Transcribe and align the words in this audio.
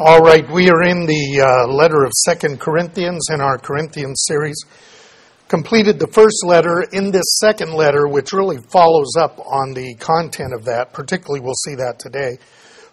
All 0.00 0.20
right, 0.20 0.48
we 0.48 0.70
are 0.70 0.84
in 0.84 1.06
the 1.06 1.40
uh, 1.42 1.66
letter 1.72 2.04
of 2.04 2.12
Second 2.12 2.60
Corinthians 2.60 3.30
in 3.32 3.40
our 3.40 3.58
Corinthians 3.58 4.26
series. 4.28 4.56
Completed 5.48 5.98
the 5.98 6.06
first 6.06 6.44
letter. 6.46 6.84
In 6.92 7.10
this 7.10 7.40
second 7.40 7.72
letter, 7.72 8.06
which 8.06 8.32
really 8.32 8.58
follows 8.70 9.16
up 9.18 9.40
on 9.40 9.74
the 9.74 9.96
content 9.96 10.54
of 10.54 10.66
that, 10.66 10.92
particularly 10.92 11.40
we'll 11.40 11.58
see 11.66 11.74
that 11.74 11.98
today, 11.98 12.38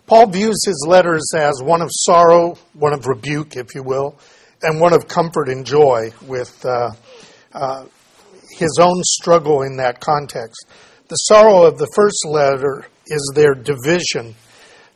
Paul 0.07 0.31
views 0.31 0.57
his 0.65 0.83
letters 0.89 1.23
as 1.35 1.61
one 1.61 1.83
of 1.83 1.89
sorrow, 1.91 2.57
one 2.73 2.93
of 2.93 3.05
rebuke, 3.05 3.55
if 3.55 3.75
you 3.75 3.83
will, 3.83 4.17
and 4.63 4.81
one 4.81 4.93
of 4.93 5.07
comfort 5.07 5.47
and 5.47 5.63
joy 5.63 6.09
with 6.25 6.65
uh, 6.65 6.89
uh, 7.53 7.85
his 8.57 8.79
own 8.81 8.99
struggle 9.03 9.61
in 9.61 9.77
that 9.77 9.99
context. 9.99 10.65
The 11.09 11.17
sorrow 11.17 11.67
of 11.67 11.77
the 11.77 11.91
first 11.93 12.25
letter 12.25 12.87
is 13.05 13.31
their 13.35 13.53
division 13.53 14.33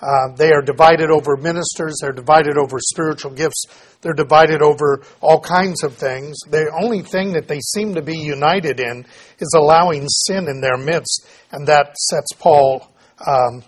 uh, 0.01 0.33
they 0.35 0.51
are 0.51 0.61
divided 0.61 1.09
over 1.09 1.35
ministers, 1.35 1.97
they're 2.01 2.13
divided 2.13 2.57
over 2.57 2.77
spiritual 2.79 3.31
gifts, 3.31 3.65
they're 4.01 4.13
divided 4.13 4.61
over 4.61 5.01
all 5.19 5.41
kinds 5.41 5.83
of 5.83 5.93
things. 5.95 6.37
The 6.49 6.71
only 6.81 7.01
thing 7.01 7.33
that 7.33 7.47
they 7.47 7.59
seem 7.59 7.95
to 7.95 8.01
be 8.01 8.17
united 8.17 8.79
in 8.79 9.05
is 9.39 9.53
allowing 9.57 10.07
sin 10.07 10.47
in 10.47 10.61
their 10.61 10.77
midst, 10.77 11.27
and 11.51 11.67
that 11.67 11.97
sets 11.97 12.31
Paul 12.39 12.89
um, 13.27 13.63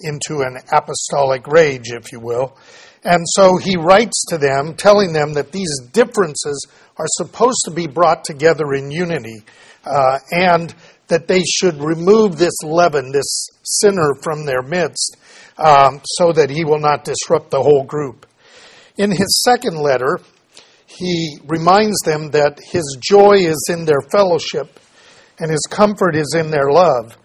into 0.00 0.42
an 0.42 0.58
apostolic 0.72 1.46
rage, 1.46 1.92
if 1.92 2.10
you 2.10 2.18
will. 2.18 2.56
And 3.04 3.24
so 3.28 3.56
he 3.56 3.76
writes 3.76 4.24
to 4.30 4.38
them, 4.38 4.74
telling 4.74 5.12
them 5.12 5.34
that 5.34 5.52
these 5.52 5.80
differences 5.92 6.66
are 6.96 7.06
supposed 7.08 7.62
to 7.64 7.70
be 7.70 7.86
brought 7.86 8.24
together 8.24 8.74
in 8.74 8.90
unity, 8.90 9.42
uh, 9.84 10.18
and 10.30 10.74
that 11.06 11.28
they 11.28 11.42
should 11.42 11.80
remove 11.80 12.38
this 12.38 12.54
leaven, 12.64 13.12
this 13.12 13.48
sinner 13.62 14.14
from 14.22 14.44
their 14.44 14.62
midst 14.62 15.16
um, 15.58 16.00
so 16.04 16.32
that 16.32 16.50
he 16.50 16.64
will 16.64 16.80
not 16.80 17.04
disrupt 17.04 17.50
the 17.50 17.62
whole 17.62 17.84
group. 17.84 18.26
In 18.96 19.10
his 19.10 19.42
second 19.42 19.78
letter, 19.78 20.18
he 20.86 21.38
reminds 21.46 21.98
them 22.00 22.30
that 22.32 22.60
his 22.62 22.98
joy 23.00 23.36
is 23.36 23.68
in 23.70 23.84
their 23.84 24.00
fellowship 24.10 24.78
and 25.38 25.50
his 25.50 25.66
comfort 25.70 26.14
is 26.14 26.34
in 26.38 26.50
their 26.50 26.70
love. 26.70 27.16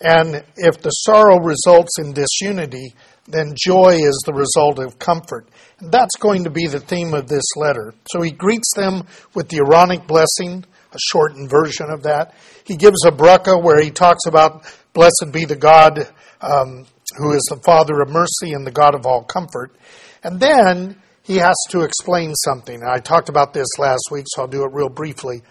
And 0.00 0.44
if 0.56 0.80
the 0.80 0.90
sorrow 0.90 1.38
results 1.40 1.98
in 1.98 2.12
disunity, 2.12 2.94
then 3.26 3.54
joy 3.56 3.96
is 3.96 4.22
the 4.24 4.32
result 4.32 4.78
of 4.78 4.98
comfort. 4.98 5.46
And 5.78 5.92
that's 5.92 6.16
going 6.18 6.44
to 6.44 6.50
be 6.50 6.66
the 6.66 6.80
theme 6.80 7.14
of 7.14 7.28
this 7.28 7.44
letter. 7.56 7.94
So 8.10 8.22
he 8.22 8.30
greets 8.30 8.72
them 8.74 9.06
with 9.34 9.48
the 9.48 9.58
Aaronic 9.58 10.06
blessing, 10.06 10.64
a 10.92 10.98
shortened 10.98 11.50
version 11.50 11.90
of 11.90 12.04
that. 12.04 12.34
He 12.64 12.76
gives 12.76 13.04
a 13.04 13.10
bracha 13.10 13.62
where 13.62 13.80
he 13.82 13.90
talks 13.90 14.26
about, 14.26 14.64
blessed 14.92 15.32
be 15.32 15.44
the 15.44 15.56
God 15.56 16.08
um, 16.40 16.86
who 17.16 17.32
is 17.32 17.46
the 17.50 17.60
Father 17.62 18.00
of 18.00 18.10
mercy 18.10 18.52
and 18.52 18.66
the 18.66 18.70
God 18.70 18.94
of 18.94 19.06
all 19.06 19.22
comfort. 19.22 19.74
And 20.22 20.40
then 20.40 20.96
he 21.22 21.36
has 21.36 21.56
to 21.70 21.82
explain 21.82 22.34
something. 22.34 22.82
I 22.82 22.98
talked 22.98 23.28
about 23.28 23.52
this 23.52 23.68
last 23.78 24.08
week, 24.10 24.26
so 24.28 24.42
I'll 24.42 24.48
do 24.48 24.64
it 24.64 24.72
real 24.72 24.88
briefly. 24.88 25.42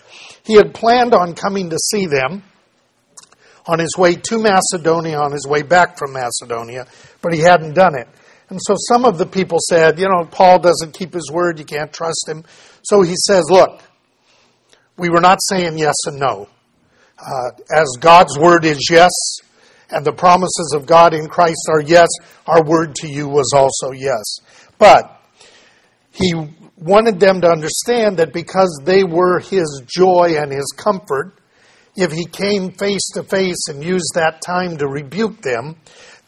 He 0.44 0.56
had 0.56 0.74
planned 0.74 1.14
on 1.14 1.34
coming 1.34 1.70
to 1.70 1.78
see 1.78 2.06
them 2.06 2.44
on 3.66 3.80
his 3.80 3.96
way 3.98 4.16
to 4.16 4.40
Macedonia, 4.40 5.20
on 5.20 5.32
his 5.32 5.48
way 5.48 5.62
back 5.62 5.98
from 5.98 6.14
Macedonia, 6.14 6.88
but 7.22 7.34
he 7.34 7.40
hadn't 7.40 7.76
done 7.76 7.96
it. 7.96 8.08
And 8.50 8.60
so 8.62 8.76
some 8.90 9.06
of 9.06 9.18
the 9.18 9.28
people 9.28 9.60
said, 9.70 10.00
you 10.00 10.08
know, 10.10 10.26
Paul 10.26 10.60
doesn't 10.60 10.94
keep 10.98 11.14
his 11.14 11.30
word, 11.32 11.60
you 11.60 11.66
can't 11.66 11.94
trust 11.94 12.26
him. 12.28 12.44
So 12.82 13.04
he 13.04 13.14
says, 13.16 13.46
look, 13.50 13.80
we 14.98 15.10
were 15.10 15.22
not 15.22 15.40
saying 15.42 15.78
yes 15.78 15.96
and 16.08 16.20
no. 16.20 16.50
Uh, 17.18 17.52
as 17.72 17.88
God's 18.00 18.38
word 18.40 18.66
is 18.66 18.88
yes, 18.90 19.12
and 19.92 20.06
the 20.06 20.14
promises 20.14 20.74
of 20.76 20.86
God 20.86 21.14
in 21.14 21.28
Christ 21.28 21.68
are 21.70 21.82
yes, 21.82 22.08
our 22.48 22.64
word 22.64 22.96
to 22.96 23.08
you 23.08 23.28
was 23.28 23.52
also 23.56 23.92
yes. 23.92 24.38
But 24.78 25.22
he 26.12 26.34
wanted 26.78 27.20
them 27.20 27.42
to 27.42 27.50
understand 27.50 28.18
that 28.18 28.34
because 28.34 28.82
they 28.84 29.04
were 29.04 29.40
his 29.40 29.84
joy 29.86 30.36
and 30.38 30.52
his 30.52 30.74
comfort, 30.76 31.34
if 31.96 32.12
he 32.12 32.26
came 32.26 32.72
face 32.72 33.10
to 33.14 33.24
face 33.24 33.68
and 33.68 33.84
used 33.84 34.14
that 34.16 34.42
time 34.42 34.78
to 34.78 34.88
rebuke 34.88 35.42
them, 35.42 35.76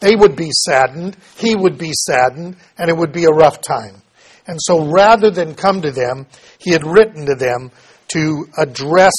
they 0.00 0.16
would 0.16 0.36
be 0.36 0.50
saddened, 0.50 1.16
he 1.36 1.54
would 1.54 1.78
be 1.78 1.92
saddened, 1.92 2.56
and 2.76 2.90
it 2.90 2.96
would 2.96 3.12
be 3.12 3.24
a 3.24 3.30
rough 3.30 3.60
time. 3.60 4.02
And 4.46 4.58
so 4.60 4.90
rather 4.90 5.30
than 5.30 5.54
come 5.54 5.80
to 5.82 5.92
them, 5.92 6.26
he 6.58 6.72
had 6.72 6.84
written 6.84 7.26
to 7.26 7.36
them 7.36 7.70
to 8.08 8.48
address 8.58 9.12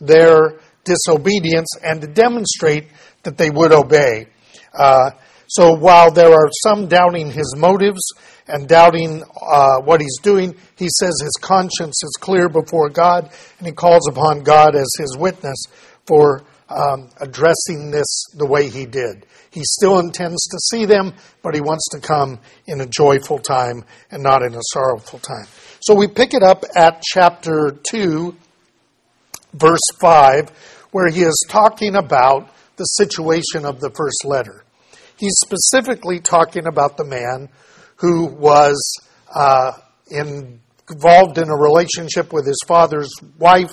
their 0.00 0.60
disobedience 0.84 1.68
and 1.82 2.00
to 2.00 2.06
demonstrate 2.06 2.86
that 3.28 3.36
they 3.36 3.50
would 3.50 3.72
obey. 3.72 4.26
Uh, 4.72 5.10
so 5.48 5.74
while 5.74 6.10
there 6.10 6.32
are 6.32 6.48
some 6.62 6.88
doubting 6.88 7.30
his 7.30 7.54
motives 7.54 8.00
and 8.46 8.66
doubting 8.66 9.22
uh, 9.22 9.80
what 9.82 10.00
he's 10.00 10.18
doing, 10.22 10.54
he 10.76 10.88
says 10.98 11.20
his 11.20 11.38
conscience 11.38 12.02
is 12.02 12.16
clear 12.18 12.48
before 12.48 12.88
God, 12.88 13.30
and 13.58 13.66
he 13.66 13.72
calls 13.74 14.08
upon 14.08 14.44
God 14.44 14.74
as 14.74 14.90
his 14.98 15.14
witness 15.18 15.62
for 16.06 16.42
um, 16.70 17.10
addressing 17.20 17.90
this 17.90 18.06
the 18.34 18.46
way 18.46 18.70
he 18.70 18.86
did. 18.86 19.26
He 19.50 19.60
still 19.62 19.98
intends 19.98 20.42
to 20.48 20.58
see 20.70 20.86
them, 20.86 21.12
but 21.42 21.54
he 21.54 21.60
wants 21.60 21.86
to 21.90 22.00
come 22.00 22.38
in 22.66 22.80
a 22.80 22.86
joyful 22.86 23.40
time 23.40 23.84
and 24.10 24.22
not 24.22 24.42
in 24.42 24.54
a 24.54 24.62
sorrowful 24.72 25.18
time. 25.18 25.46
So 25.80 25.94
we 25.94 26.08
pick 26.08 26.32
it 26.32 26.42
up 26.42 26.64
at 26.74 27.02
chapter 27.02 27.76
2, 27.90 28.34
verse 29.52 29.86
5, 30.00 30.88
where 30.92 31.10
he 31.10 31.22
is 31.22 31.46
talking 31.50 31.94
about 31.94 32.50
the 32.78 32.84
situation 32.84 33.64
of 33.64 33.80
the 33.80 33.90
first 33.90 34.24
letter. 34.24 34.64
He's 35.18 35.34
specifically 35.40 36.20
talking 36.20 36.66
about 36.66 36.96
the 36.96 37.04
man 37.04 37.48
who 37.96 38.26
was 38.26 38.80
uh, 39.34 39.72
involved 40.10 41.38
in 41.38 41.50
a 41.50 41.56
relationship 41.56 42.32
with 42.32 42.46
his 42.46 42.60
father's 42.66 43.12
wife. 43.38 43.72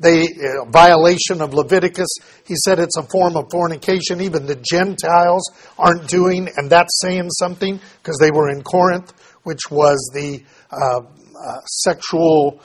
The 0.00 0.62
uh, 0.64 0.70
violation 0.70 1.42
of 1.42 1.54
Leviticus, 1.54 2.08
he 2.46 2.54
said 2.64 2.78
it's 2.78 2.96
a 2.96 3.02
form 3.02 3.36
of 3.36 3.50
fornication. 3.50 4.20
Even 4.20 4.46
the 4.46 4.56
Gentiles 4.56 5.50
aren't 5.76 6.08
doing, 6.08 6.48
and 6.56 6.70
that's 6.70 7.00
saying 7.00 7.30
something 7.30 7.80
because 8.00 8.16
they 8.18 8.30
were 8.30 8.48
in 8.48 8.62
Corinth, 8.62 9.12
which 9.42 9.70
was 9.70 9.98
the 10.14 10.42
uh, 10.70 11.00
uh 11.00 11.60
sexual 11.66 12.60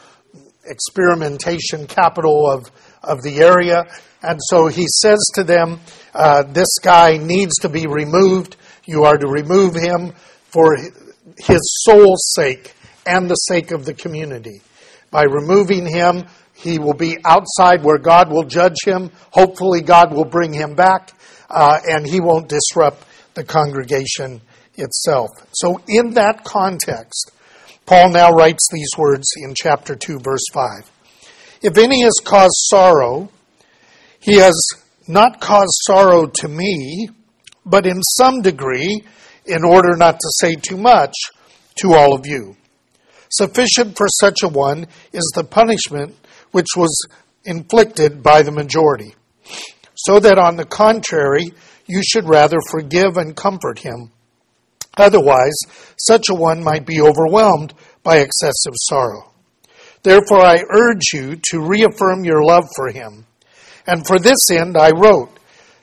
experimentation 0.66 1.88
capital 1.88 2.50
of, 2.50 2.72
of 3.04 3.22
the 3.22 3.40
area. 3.40 3.86
And 4.22 4.40
so 4.50 4.68
he 4.68 4.86
says 4.88 5.20
to 5.36 5.44
them, 5.44 5.80
uh, 6.14 6.44
This 6.44 6.78
guy 6.82 7.18
needs 7.18 7.56
to 7.62 7.70
be 7.70 7.88
removed. 7.88 8.56
You 8.86 9.04
are 9.04 9.18
to 9.18 9.28
remove 9.28 9.76
him 9.76 10.14
for 10.46 10.78
his 11.38 11.84
soul's 11.86 12.34
sake 12.36 12.74
and 13.06 13.30
the 13.30 13.36
sake 13.36 13.72
of 13.72 13.86
the 13.86 13.94
community. 13.94 14.62
By 15.12 15.24
removing 15.24 15.86
him, 15.86 16.26
he 16.54 16.80
will 16.80 16.94
be 16.94 17.18
outside 17.26 17.84
where 17.84 17.98
God 17.98 18.32
will 18.32 18.44
judge 18.44 18.78
him. 18.86 19.12
Hopefully, 19.32 19.82
God 19.82 20.14
will 20.14 20.26
bring 20.26 20.54
him 20.54 20.76
back, 20.76 21.12
uh, 21.50 21.80
and 21.88 22.06
he 22.06 22.20
won't 22.20 22.48
disrupt 22.48 23.06
the 23.34 23.44
congregation 23.44 24.42
itself. 24.76 25.30
So, 25.54 25.82
in 25.88 26.12
that 26.14 26.44
context, 26.44 27.32
Paul 27.86 28.12
now 28.12 28.32
writes 28.32 28.68
these 28.72 28.90
words 28.98 29.28
in 29.38 29.54
chapter 29.56 29.96
2, 29.96 30.20
verse 30.20 30.46
5. 30.54 30.93
If 31.64 31.78
any 31.78 32.04
has 32.04 32.20
caused 32.22 32.56
sorrow, 32.70 33.30
he 34.20 34.36
has 34.36 34.54
not 35.08 35.40
caused 35.40 35.72
sorrow 35.86 36.26
to 36.28 36.48
me, 36.50 37.10
but 37.66 37.86
in 37.86 38.02
some 38.04 38.42
degree, 38.42 39.06
in 39.46 39.64
order 39.64 39.96
not 39.96 40.20
to 40.20 40.28
say 40.42 40.56
too 40.56 40.76
much, 40.76 41.14
to 41.78 41.94
all 41.94 42.14
of 42.14 42.28
you. 42.28 42.58
Sufficient 43.30 43.96
for 43.98 44.08
such 44.10 44.44
a 44.44 44.50
one 44.50 44.88
is 45.14 45.32
the 45.36 45.46
punishment 45.46 46.16
which 46.52 46.68
was 46.76 47.08
inflicted 47.46 48.22
by 48.22 48.42
the 48.42 48.52
majority, 48.52 49.16
so 49.96 50.20
that 50.20 50.38
on 50.38 50.58
the 50.58 50.66
contrary, 50.66 51.54
you 51.86 52.02
should 52.04 52.28
rather 52.28 52.58
forgive 52.72 53.16
and 53.16 53.38
comfort 53.38 53.80
him. 53.80 54.12
Otherwise, 54.98 55.56
such 55.98 56.26
a 56.30 56.36
one 56.36 56.62
might 56.62 56.86
be 56.86 57.02
overwhelmed 57.02 57.74
by 58.04 58.18
excessive 58.18 58.74
sorrow. 58.76 59.33
Therefore, 60.04 60.42
I 60.42 60.64
urge 60.70 61.14
you 61.14 61.38
to 61.52 61.62
reaffirm 61.62 62.26
your 62.26 62.44
love 62.44 62.66
for 62.76 62.90
him 62.90 63.26
and 63.86 64.06
for 64.06 64.20
this 64.20 64.50
end 64.52 64.78
I 64.78 64.92
wrote, 64.92 65.30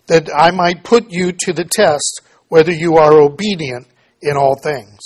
that 0.06 0.28
I 0.34 0.50
might 0.50 0.84
put 0.84 1.11
you 1.11 1.32
to 1.32 1.52
the 1.52 1.64
test 1.64 2.22
whether 2.49 2.72
you 2.72 2.96
are 2.96 3.12
obedient 3.12 3.87
in 4.22 4.37
all 4.37 4.56
things. 4.56 4.99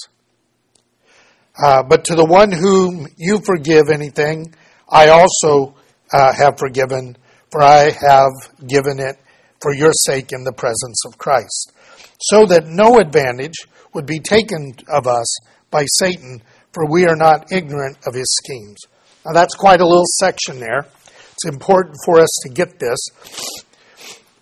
Uh, 1.63 1.83
but 1.83 2.05
to 2.05 2.15
the 2.15 2.25
one 2.25 2.51
whom 2.51 3.07
you 3.17 3.39
forgive 3.45 3.89
anything, 3.93 4.55
I 4.89 5.09
also 5.09 5.75
uh, 6.13 6.33
have 6.33 6.59
forgiven, 6.59 7.17
for 7.51 7.63
I 7.63 7.91
have 7.91 8.33
given 8.67 8.99
it 8.99 9.17
for 9.61 9.75
your 9.75 9.93
sake 9.93 10.33
in 10.33 10.45
the 10.45 10.53
presence 10.53 11.05
of 11.07 11.19
Christ, 11.19 11.73
so 12.21 12.47
that 12.47 12.67
no 12.67 12.99
advantage 12.99 13.55
would 13.93 14.07
be 14.07 14.19
taken 14.19 14.75
of 14.89 15.07
us 15.07 15.37
by 15.71 15.85
Satan, 15.99 16.43
for 16.73 16.91
we 16.91 17.07
are 17.07 17.17
not 17.17 17.53
ignorant 17.53 17.99
of 18.07 18.15
his 18.15 18.27
schemes. 18.43 18.79
Now 19.25 19.33
that's 19.33 19.55
quite 19.55 19.81
a 19.81 19.87
little 19.87 20.07
section 20.19 20.61
there. 20.61 20.87
It's 21.33 21.47
important 21.47 21.97
for 22.05 22.21
us 22.21 22.31
to 22.45 22.51
get 22.53 22.79
this. 22.79 22.99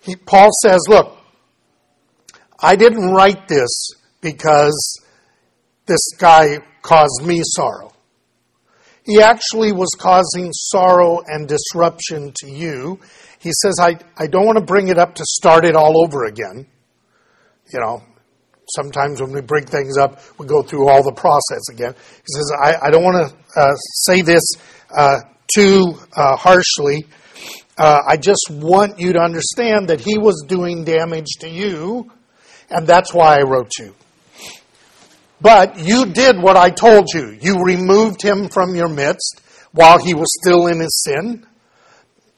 He, 0.01 0.15
Paul 0.15 0.49
says, 0.63 0.81
Look, 0.87 1.17
I 2.59 2.75
didn't 2.75 3.11
write 3.11 3.47
this 3.47 3.89
because 4.21 5.01
this 5.85 6.13
guy 6.17 6.59
caused 6.81 7.23
me 7.25 7.41
sorrow. 7.43 7.93
He 9.05 9.21
actually 9.21 9.73
was 9.73 9.89
causing 9.97 10.51
sorrow 10.53 11.21
and 11.27 11.47
disruption 11.47 12.31
to 12.37 12.49
you. 12.49 12.99
He 13.39 13.51
says, 13.61 13.75
I, 13.79 13.97
I 14.17 14.27
don't 14.27 14.45
want 14.45 14.57
to 14.57 14.63
bring 14.63 14.87
it 14.87 14.97
up 14.97 15.15
to 15.15 15.23
start 15.25 15.65
it 15.65 15.75
all 15.75 16.01
over 16.01 16.23
again. 16.23 16.67
You 17.73 17.79
know, 17.79 18.03
sometimes 18.69 19.21
when 19.21 19.31
we 19.31 19.41
bring 19.41 19.65
things 19.65 19.97
up, 19.97 20.19
we 20.37 20.45
go 20.45 20.61
through 20.61 20.89
all 20.89 21.03
the 21.03 21.13
process 21.13 21.69
again. 21.71 21.93
He 21.93 22.33
says, 22.33 22.51
I, 22.61 22.87
I 22.87 22.89
don't 22.89 23.03
want 23.03 23.29
to 23.29 23.59
uh, 23.59 23.75
say 23.75 24.21
this 24.21 24.43
uh, 24.95 25.19
too 25.53 25.95
uh, 26.15 26.35
harshly. 26.35 27.05
Uh, 27.77 28.01
I 28.07 28.17
just 28.17 28.47
want 28.51 28.99
you 28.99 29.13
to 29.13 29.19
understand 29.19 29.89
that 29.89 29.99
he 29.99 30.17
was 30.17 30.43
doing 30.47 30.83
damage 30.83 31.37
to 31.39 31.49
you, 31.49 32.11
and 32.69 32.85
that's 32.85 33.13
why 33.13 33.37
I 33.39 33.41
wrote 33.41 33.71
you. 33.79 33.95
But 35.41 35.77
you 35.77 36.05
did 36.05 36.41
what 36.41 36.55
I 36.55 36.69
told 36.69 37.13
you. 37.13 37.37
You 37.41 37.63
removed 37.63 38.21
him 38.21 38.47
from 38.47 38.75
your 38.75 38.87
midst 38.87 39.41
while 39.73 39.97
he 39.97 40.13
was 40.13 40.27
still 40.41 40.67
in 40.67 40.79
his 40.79 41.03
sin. 41.03 41.45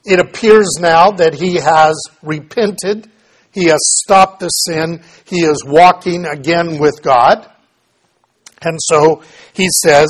It 0.06 0.19
appears 0.19 0.77
now 0.80 1.12
that 1.12 1.36
he 1.36 1.56
has 1.56 2.01
repented. 2.24 3.10
He 3.55 3.67
has 3.69 3.79
stopped 4.03 4.41
the 4.41 4.49
sin. 4.49 5.01
He 5.23 5.45
is 5.45 5.63
walking 5.65 6.25
again 6.25 6.77
with 6.77 7.01
God. 7.01 7.49
And 8.61 8.77
so 8.81 9.23
he 9.53 9.69
says 9.69 10.07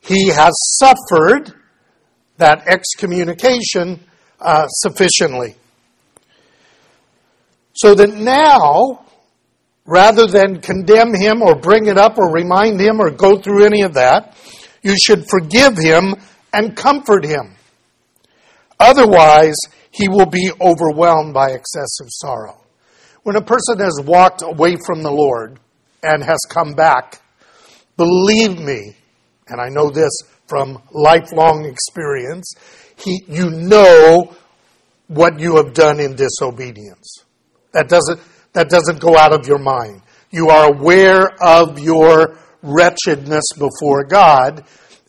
he 0.00 0.28
has 0.28 0.52
suffered 0.78 1.52
that 2.36 2.68
excommunication 2.68 3.98
uh, 4.40 4.68
sufficiently. 4.68 5.56
So 7.74 7.96
that 7.96 8.14
now 8.14 9.04
rather 9.84 10.28
than 10.28 10.60
condemn 10.60 11.12
him 11.14 11.42
or 11.42 11.56
bring 11.56 11.86
it 11.86 11.98
up 11.98 12.16
or 12.16 12.32
remind 12.32 12.78
him 12.78 13.00
or 13.00 13.10
go 13.10 13.40
through 13.40 13.64
any 13.64 13.82
of 13.82 13.94
that, 13.94 14.36
you 14.82 14.94
should 15.02 15.28
forgive 15.28 15.76
him 15.76 16.14
and 16.52 16.76
comfort 16.76 17.24
him. 17.24 17.56
Otherwise, 18.78 19.56
he 19.90 20.08
will 20.08 20.26
be 20.26 20.52
overwhelmed 20.60 21.34
by 21.34 21.50
excessive 21.50 22.06
sorrow. 22.10 22.60
When 23.28 23.36
a 23.36 23.42
person 23.42 23.78
has 23.80 24.00
walked 24.02 24.40
away 24.40 24.78
from 24.86 25.02
the 25.02 25.10
Lord 25.10 25.60
and 26.02 26.24
has 26.24 26.38
come 26.48 26.72
back, 26.72 27.20
believe 27.98 28.58
me, 28.58 28.96
and 29.48 29.60
I 29.60 29.68
know 29.68 29.90
this 29.90 30.22
from 30.46 30.80
lifelong 30.92 31.66
experience, 31.66 32.54
he, 32.96 33.22
you 33.28 33.50
know 33.50 34.34
what 35.08 35.40
you 35.40 35.56
have 35.56 35.74
done 35.74 36.00
in 36.00 36.16
disobedience. 36.16 37.22
That 37.72 37.90
doesn't, 37.90 38.18
that 38.54 38.70
doesn't 38.70 38.98
go 38.98 39.14
out 39.14 39.34
of 39.34 39.46
your 39.46 39.58
mind. 39.58 40.00
You 40.30 40.48
are 40.48 40.72
aware 40.72 41.28
of 41.38 41.78
your 41.78 42.38
wretchedness 42.62 43.44
before 43.58 44.04
God, 44.04 44.64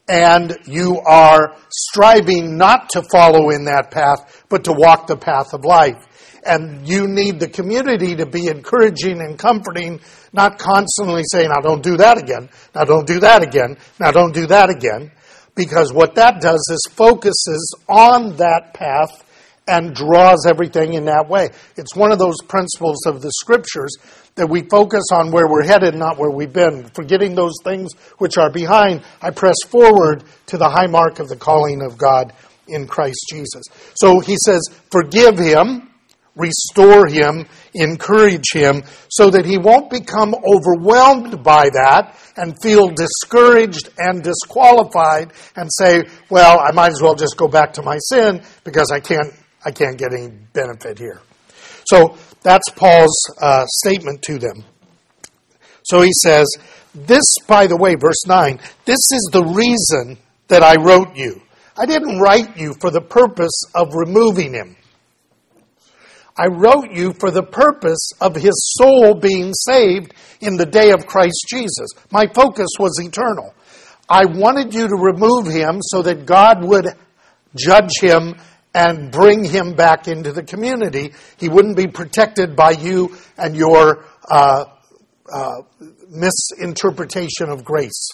and 0.10 0.58
you 0.66 1.00
are 1.06 1.56
striving 1.70 2.58
not 2.58 2.90
to 2.90 3.04
follow 3.04 3.52
in 3.52 3.66
that 3.66 3.92
path, 3.92 4.44
but 4.50 4.64
to 4.64 4.74
walk 4.74 5.06
the 5.06 5.16
path 5.16 5.54
of 5.54 5.64
life. 5.64 6.04
And 6.44 6.88
you 6.88 7.08
need 7.08 7.40
the 7.40 7.48
community 7.48 8.16
to 8.16 8.26
be 8.26 8.48
encouraging 8.48 9.22
and 9.22 9.38
comforting, 9.38 10.00
not 10.34 10.58
constantly 10.58 11.22
saying, 11.32 11.50
now 11.50 11.62
don't 11.62 11.84
do 11.84 11.98
that 11.98 12.18
again, 12.18 12.50
now 12.74 12.86
don't 12.86 13.06
do 13.06 13.20
that 13.20 13.44
again, 13.44 13.78
now 14.00 14.12
don't 14.12 14.34
do 14.34 14.48
that 14.48 14.70
again. 14.70 15.12
Because 15.56 15.94
what 15.94 16.16
that 16.16 16.42
does 16.42 16.66
is 16.72 16.88
focuses 16.92 17.76
on 17.88 18.38
that 18.38 18.74
path 18.74 19.26
and 19.70 19.94
draws 19.94 20.46
everything 20.48 20.94
in 20.94 21.06
that 21.06 21.30
way. 21.30 21.50
It's 21.78 21.96
one 21.96 22.12
of 22.12 22.20
those 22.20 22.42
principles 22.48 23.06
of 23.06 23.22
the 23.22 23.32
scriptures 23.32 23.96
that 24.36 24.50
we 24.50 24.64
focus 24.64 25.04
on 25.14 25.32
where 25.32 25.48
we're 25.48 25.66
headed, 25.66 25.96
not 25.96 26.18
where 26.18 26.32
we've 26.32 26.52
been. 26.52 26.90
Forgetting 26.96 27.36
those 27.36 27.56
things 27.64 27.94
which 28.18 28.38
are 28.38 28.52
behind, 28.52 29.04
I 29.22 29.32
press 29.32 29.58
forward 29.68 30.24
to 30.48 30.58
the 30.58 30.70
high 30.70 30.88
mark 30.88 31.20
of 31.20 31.28
the 31.28 31.36
calling 31.36 31.82
of 31.84 31.98
God 31.98 32.34
in 32.68 32.88
Christ 32.88 33.20
Jesus. 33.30 33.64
So 33.96 34.20
he 34.20 34.36
says, 34.44 34.62
forgive 34.92 35.38
him, 35.38 35.90
restore 36.36 37.08
him, 37.08 37.46
encourage 37.74 38.54
him, 38.54 38.84
so 39.10 39.30
that 39.30 39.46
he 39.46 39.58
won't 39.58 39.90
become 39.90 40.34
overwhelmed 40.34 41.44
by 41.44 41.70
that 41.70 42.16
and 42.38 42.56
feel 42.62 42.88
discouraged 42.88 43.90
and 43.98 44.24
disqualified 44.24 45.34
and 45.56 45.70
say, 45.78 46.04
well, 46.30 46.60
I 46.60 46.72
might 46.72 46.92
as 46.92 47.02
well 47.02 47.16
just 47.16 47.38
go 47.38 47.48
back 47.48 47.74
to 47.74 47.82
my 47.82 47.98
sin 48.00 48.42
because 48.64 48.92
I 48.92 49.00
can't 49.00 49.34
I 49.70 49.72
can't 49.72 50.00
get 50.00 50.14
any 50.14 50.30
benefit 50.54 50.98
here. 50.98 51.22
So 51.86 52.18
that's 52.42 52.68
Paul's 52.72 53.16
uh, 53.40 53.68
statement 53.68 54.24
to 54.24 54.40
them. 54.40 54.64
So 55.84 56.02
he 56.02 56.10
says, 56.24 56.48
This, 56.96 57.24
by 57.48 57.68
the 57.68 57.78
way, 57.78 57.94
verse 57.94 58.26
9, 58.26 58.60
this 58.86 58.98
is 58.98 59.30
the 59.32 59.44
reason 59.44 60.18
that 60.48 60.64
I 60.64 60.82
wrote 60.82 61.16
you. 61.16 61.40
I 61.78 61.86
didn't 61.86 62.18
write 62.18 62.58
you 62.58 62.74
for 62.82 62.90
the 62.90 63.02
purpose 63.02 63.62
of 63.76 63.94
removing 63.94 64.56
him. 64.56 64.76
I 66.36 66.48
wrote 66.48 66.90
you 66.92 67.14
for 67.20 67.30
the 67.30 67.44
purpose 67.44 68.12
of 68.20 68.36
his 68.36 68.74
soul 68.76 69.14
being 69.14 69.54
saved 69.54 70.16
in 70.42 70.58
the 70.58 70.66
day 70.66 70.92
of 70.92 71.06
Christ 71.06 71.46
Jesus. 71.48 71.90
My 72.12 72.26
focus 72.26 72.70
was 72.80 73.00
eternal. 73.00 73.54
I 74.10 74.26
wanted 74.26 74.74
you 74.74 74.88
to 74.88 74.96
remove 74.96 75.46
him 75.46 75.80
so 75.82 76.02
that 76.02 76.26
God 76.26 76.64
would 76.64 76.88
judge 77.56 77.92
him 78.02 78.36
and 78.74 79.12
bring 79.12 79.44
him 79.44 79.74
back 79.74 80.08
into 80.08 80.32
the 80.32 80.44
community. 80.44 81.14
He 81.38 81.50
wouldn't 81.50 81.76
be 81.76 81.88
protected 81.88 82.56
by 82.56 82.72
you 82.72 83.16
and 83.38 83.56
your 83.56 84.06
uh, 84.30 84.66
uh, 85.32 85.62
misinterpretation 86.10 87.50
of 87.50 87.64
grace. 87.64 88.10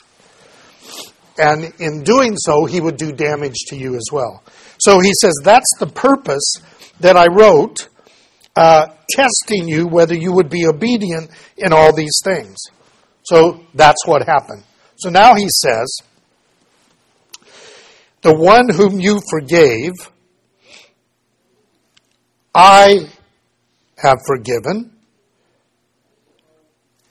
And 1.37 1.73
in 1.79 2.03
doing 2.03 2.35
so, 2.37 2.65
he 2.65 2.79
would 2.79 2.97
do 2.97 3.11
damage 3.11 3.55
to 3.67 3.75
you 3.75 3.95
as 3.95 4.05
well. 4.11 4.43
So 4.79 4.99
he 4.99 5.11
says, 5.21 5.33
That's 5.43 5.69
the 5.79 5.87
purpose 5.87 6.55
that 7.01 7.17
I 7.17 7.27
wrote, 7.27 7.89
uh, 8.55 8.87
testing 9.09 9.67
you 9.67 9.87
whether 9.87 10.15
you 10.15 10.31
would 10.31 10.49
be 10.49 10.65
obedient 10.65 11.29
in 11.57 11.73
all 11.73 11.93
these 11.93 12.21
things. 12.23 12.55
So 13.23 13.65
that's 13.73 14.05
what 14.05 14.25
happened. 14.25 14.63
So 14.97 15.09
now 15.09 15.35
he 15.35 15.49
says, 15.49 15.97
The 18.21 18.33
one 18.33 18.69
whom 18.69 18.99
you 18.99 19.19
forgave, 19.29 19.91
I 22.55 23.09
have 23.97 24.19
forgiven. 24.25 24.91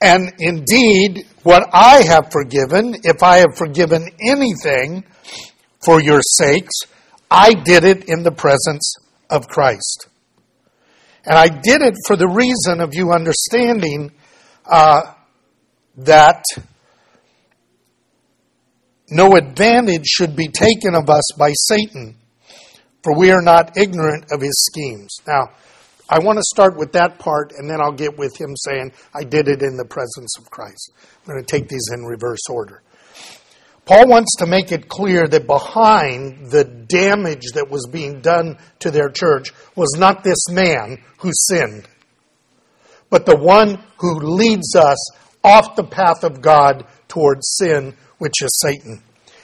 And 0.00 0.32
indeed, 0.38 1.26
what 1.42 1.68
I 1.72 2.02
have 2.02 2.32
forgiven, 2.32 2.96
if 3.04 3.22
I 3.22 3.38
have 3.38 3.56
forgiven 3.56 4.08
anything 4.26 5.04
for 5.84 6.00
your 6.00 6.20
sakes, 6.22 6.74
I 7.30 7.52
did 7.54 7.84
it 7.84 8.08
in 8.08 8.22
the 8.22 8.32
presence 8.32 8.94
of 9.30 9.46
Christ. 9.48 10.08
And 11.26 11.36
I 11.36 11.48
did 11.48 11.82
it 11.82 11.94
for 12.06 12.16
the 12.16 12.28
reason 12.28 12.80
of 12.80 12.94
you 12.94 13.12
understanding 13.12 14.12
uh, 14.66 15.12
that 15.98 16.44
no 19.10 19.32
advantage 19.32 20.06
should 20.06 20.36
be 20.36 20.48
taken 20.48 20.94
of 20.94 21.08
us 21.08 21.24
by 21.36 21.52
Satan 21.52 22.16
for 23.04 23.14
we 23.16 23.30
are 23.30 23.42
not 23.42 23.76
ignorant 23.76 24.32
of 24.32 24.40
his 24.40 24.64
schemes. 24.70 25.14
Now, 25.26 25.50
I 26.08 26.20
want 26.20 26.38
to 26.38 26.42
start 26.42 26.76
with 26.76 26.92
that 26.92 27.18
part, 27.18 27.52
and 27.52 27.68
then 27.68 27.80
I'll 27.80 27.92
get 27.92 28.16
with 28.16 28.34
him 28.40 28.56
saying, 28.56 28.92
I 29.14 29.24
did 29.24 29.46
it 29.46 29.62
in 29.62 29.76
the 29.76 29.84
presence 29.84 30.38
of 30.38 30.50
Christ. 30.50 30.90
I'm 30.96 31.32
going 31.32 31.44
to 31.44 31.46
take 31.46 31.68
these 31.68 31.90
in 31.92 32.04
reverse 32.04 32.48
order. 32.50 32.82
Paul 33.84 34.08
wants 34.08 34.36
to 34.38 34.46
make 34.46 34.72
it 34.72 34.88
clear 34.88 35.28
that 35.28 35.46
behind 35.46 36.50
the 36.50 36.64
damage 36.64 37.52
that 37.54 37.70
was 37.70 37.86
being 37.92 38.22
done 38.22 38.56
to 38.80 38.90
their 38.90 39.10
church 39.10 39.52
was 39.76 39.94
not 39.98 40.24
this 40.24 40.48
man 40.50 41.02
who 41.18 41.30
sinned, 41.34 41.86
but 43.10 43.26
the 43.26 43.36
one 43.36 43.84
who 43.98 44.18
leads 44.20 44.74
us 44.74 45.10
off 45.44 45.76
the 45.76 45.84
path 45.84 46.24
of 46.24 46.40
God 46.40 46.86
towards 47.08 47.56
sin, 47.58 47.94
which 48.16 48.40
is 48.40 48.58
Satan. 48.62 49.02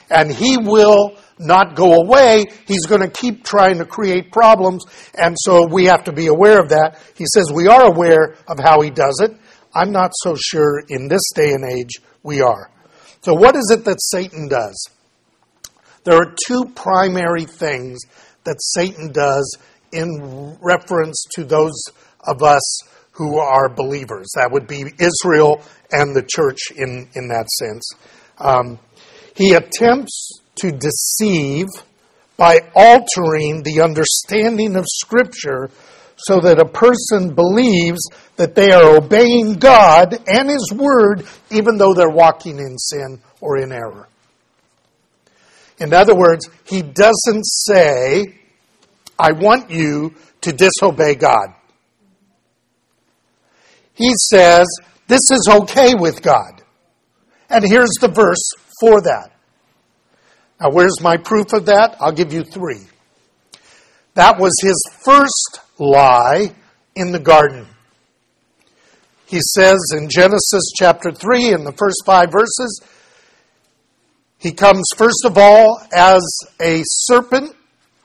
And 0.09 0.31
he 0.31 0.57
will 0.57 1.15
not 1.41 1.75
go 1.75 1.95
away. 1.95 2.45
He's 2.67 2.85
going 2.85 3.01
to 3.01 3.09
keep 3.09 3.43
trying 3.43 3.79
to 3.79 3.85
create 3.85 4.31
problems, 4.31 4.85
and 5.15 5.35
so 5.39 5.67
we 5.67 5.85
have 5.85 6.03
to 6.05 6.13
be 6.13 6.27
aware 6.27 6.59
of 6.59 6.69
that. 6.69 7.01
He 7.15 7.25
says 7.33 7.51
we 7.53 7.67
are 7.67 7.85
aware 7.85 8.35
of 8.47 8.59
how 8.59 8.81
he 8.81 8.89
does 8.89 9.19
it. 9.23 9.35
I'm 9.73 9.91
not 9.91 10.11
so 10.13 10.35
sure 10.35 10.83
in 10.89 11.07
this 11.07 11.23
day 11.33 11.51
and 11.51 11.65
age 11.65 12.01
we 12.23 12.41
are. 12.41 12.69
So, 13.21 13.33
what 13.33 13.55
is 13.55 13.69
it 13.71 13.85
that 13.85 14.01
Satan 14.01 14.47
does? 14.47 14.89
There 16.03 16.15
are 16.15 16.33
two 16.47 16.65
primary 16.75 17.45
things 17.45 17.99
that 18.43 18.57
Satan 18.59 19.11
does 19.11 19.57
in 19.91 20.57
reference 20.61 21.23
to 21.35 21.43
those 21.43 21.83
of 22.25 22.41
us 22.41 22.61
who 23.11 23.37
are 23.37 23.69
believers. 23.69 24.27
That 24.35 24.51
would 24.51 24.67
be 24.67 24.83
Israel 24.97 25.61
and 25.91 26.15
the 26.15 26.23
church 26.23 26.59
in, 26.75 27.07
in 27.13 27.27
that 27.27 27.47
sense. 27.49 27.91
Um, 28.39 28.79
he 29.35 29.53
attempts 29.53 30.41
to 30.61 30.71
deceive 30.71 31.67
by 32.37 32.59
altering 32.75 33.63
the 33.63 33.81
understanding 33.81 34.75
of 34.75 34.85
Scripture 34.87 35.69
so 36.17 36.39
that 36.39 36.59
a 36.59 36.65
person 36.65 37.33
believes 37.33 37.99
that 38.35 38.53
they 38.53 38.71
are 38.71 38.97
obeying 38.97 39.55
God 39.55 40.17
and 40.27 40.49
His 40.49 40.71
Word 40.71 41.25
even 41.49 41.77
though 41.77 41.93
they're 41.93 42.09
walking 42.09 42.59
in 42.59 42.77
sin 42.77 43.19
or 43.39 43.57
in 43.57 43.71
error. 43.71 44.07
In 45.79 45.93
other 45.93 46.15
words, 46.15 46.47
He 46.63 46.83
doesn't 46.83 47.45
say, 47.45 48.35
I 49.17 49.31
want 49.31 49.71
you 49.71 50.13
to 50.41 50.51
disobey 50.51 51.15
God. 51.15 51.55
He 53.95 54.11
says, 54.29 54.67
this 55.07 55.31
is 55.31 55.49
okay 55.51 55.95
with 55.95 56.21
God. 56.21 56.63
And 57.49 57.63
here's 57.63 57.93
the 57.99 58.07
verse 58.07 58.51
for 58.79 59.01
that. 59.01 59.30
Now, 60.61 60.69
where's 60.69 61.01
my 61.01 61.17
proof 61.17 61.53
of 61.53 61.65
that? 61.65 61.97
I'll 61.99 62.11
give 62.11 62.31
you 62.31 62.43
three. 62.43 62.81
That 64.13 64.39
was 64.39 64.53
his 64.61 64.79
first 65.03 65.59
lie 65.79 66.53
in 66.95 67.11
the 67.11 67.19
garden. 67.19 67.65
He 69.25 69.39
says 69.55 69.79
in 69.97 70.07
Genesis 70.07 70.71
chapter 70.75 71.11
3, 71.11 71.53
in 71.53 71.63
the 71.63 71.71
first 71.71 72.03
five 72.05 72.31
verses, 72.31 72.81
he 74.37 74.51
comes 74.51 74.83
first 74.97 75.23
of 75.25 75.37
all 75.37 75.81
as 75.91 76.21
a 76.61 76.81
serpent. 76.85 77.55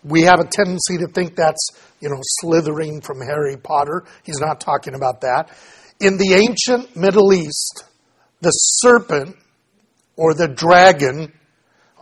We 0.03 0.23
have 0.23 0.41
a 0.41 0.47
tendency 0.47 0.97
to 0.99 1.09
think 1.09 1.35
that's, 1.37 1.71
you 2.01 2.09
know, 2.09 2.21
slithering 2.23 3.03
from 3.03 3.21
Harry 3.21 3.57
Potter. 3.59 4.05
He's 4.23 4.41
not 4.41 4.61
talking 4.61 4.95
about 4.95 5.21
that. 5.23 5.51
In 6.01 6.17
the 6.17 6.35
ancient 6.35 6.97
Middle 6.97 7.35
East, 7.35 7.85
the 8.41 8.51
serpent 8.51 9.37
or 10.17 10.33
the 10.33 10.49
dragon 10.49 11.33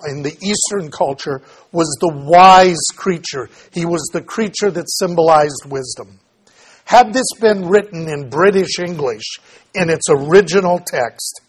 in 0.09 0.23
the 0.23 0.37
Eastern 0.43 0.91
culture 0.91 1.43
was 1.73 1.89
the 2.01 2.13
wise 2.15 2.85
creature. 2.97 3.49
He 3.73 3.85
was 3.85 4.03
the 4.13 4.23
creature 4.23 4.71
that 4.71 4.91
symbolized 4.91 5.67
wisdom. 5.67 6.19
Had 6.85 7.13
this 7.13 7.33
been 7.41 7.67
written 7.67 8.09
in 8.09 8.29
British 8.29 8.79
English 8.79 9.39
in 9.75 9.91
its 9.91 10.09
original 10.11 10.79
text 10.79 11.41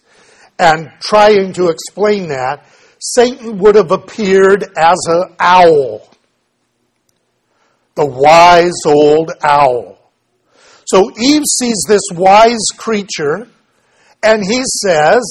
and 0.57 0.89
trying 1.01 1.53
to 1.53 1.67
explain 1.69 2.29
that, 2.29 2.65
Satan 2.99 3.57
would 3.59 3.75
have 3.75 3.91
appeared 3.91 4.63
as 4.77 4.97
an 5.07 5.35
owl. 5.39 6.09
The 7.95 8.05
wise 8.05 8.79
old 8.85 9.31
owl. 9.43 9.99
So 10.85 11.11
Eve 11.19 11.43
sees 11.45 11.83
this 11.87 12.01
wise 12.13 12.65
creature 12.77 13.47
and 14.23 14.43
he 14.43 14.63
says, 14.81 15.21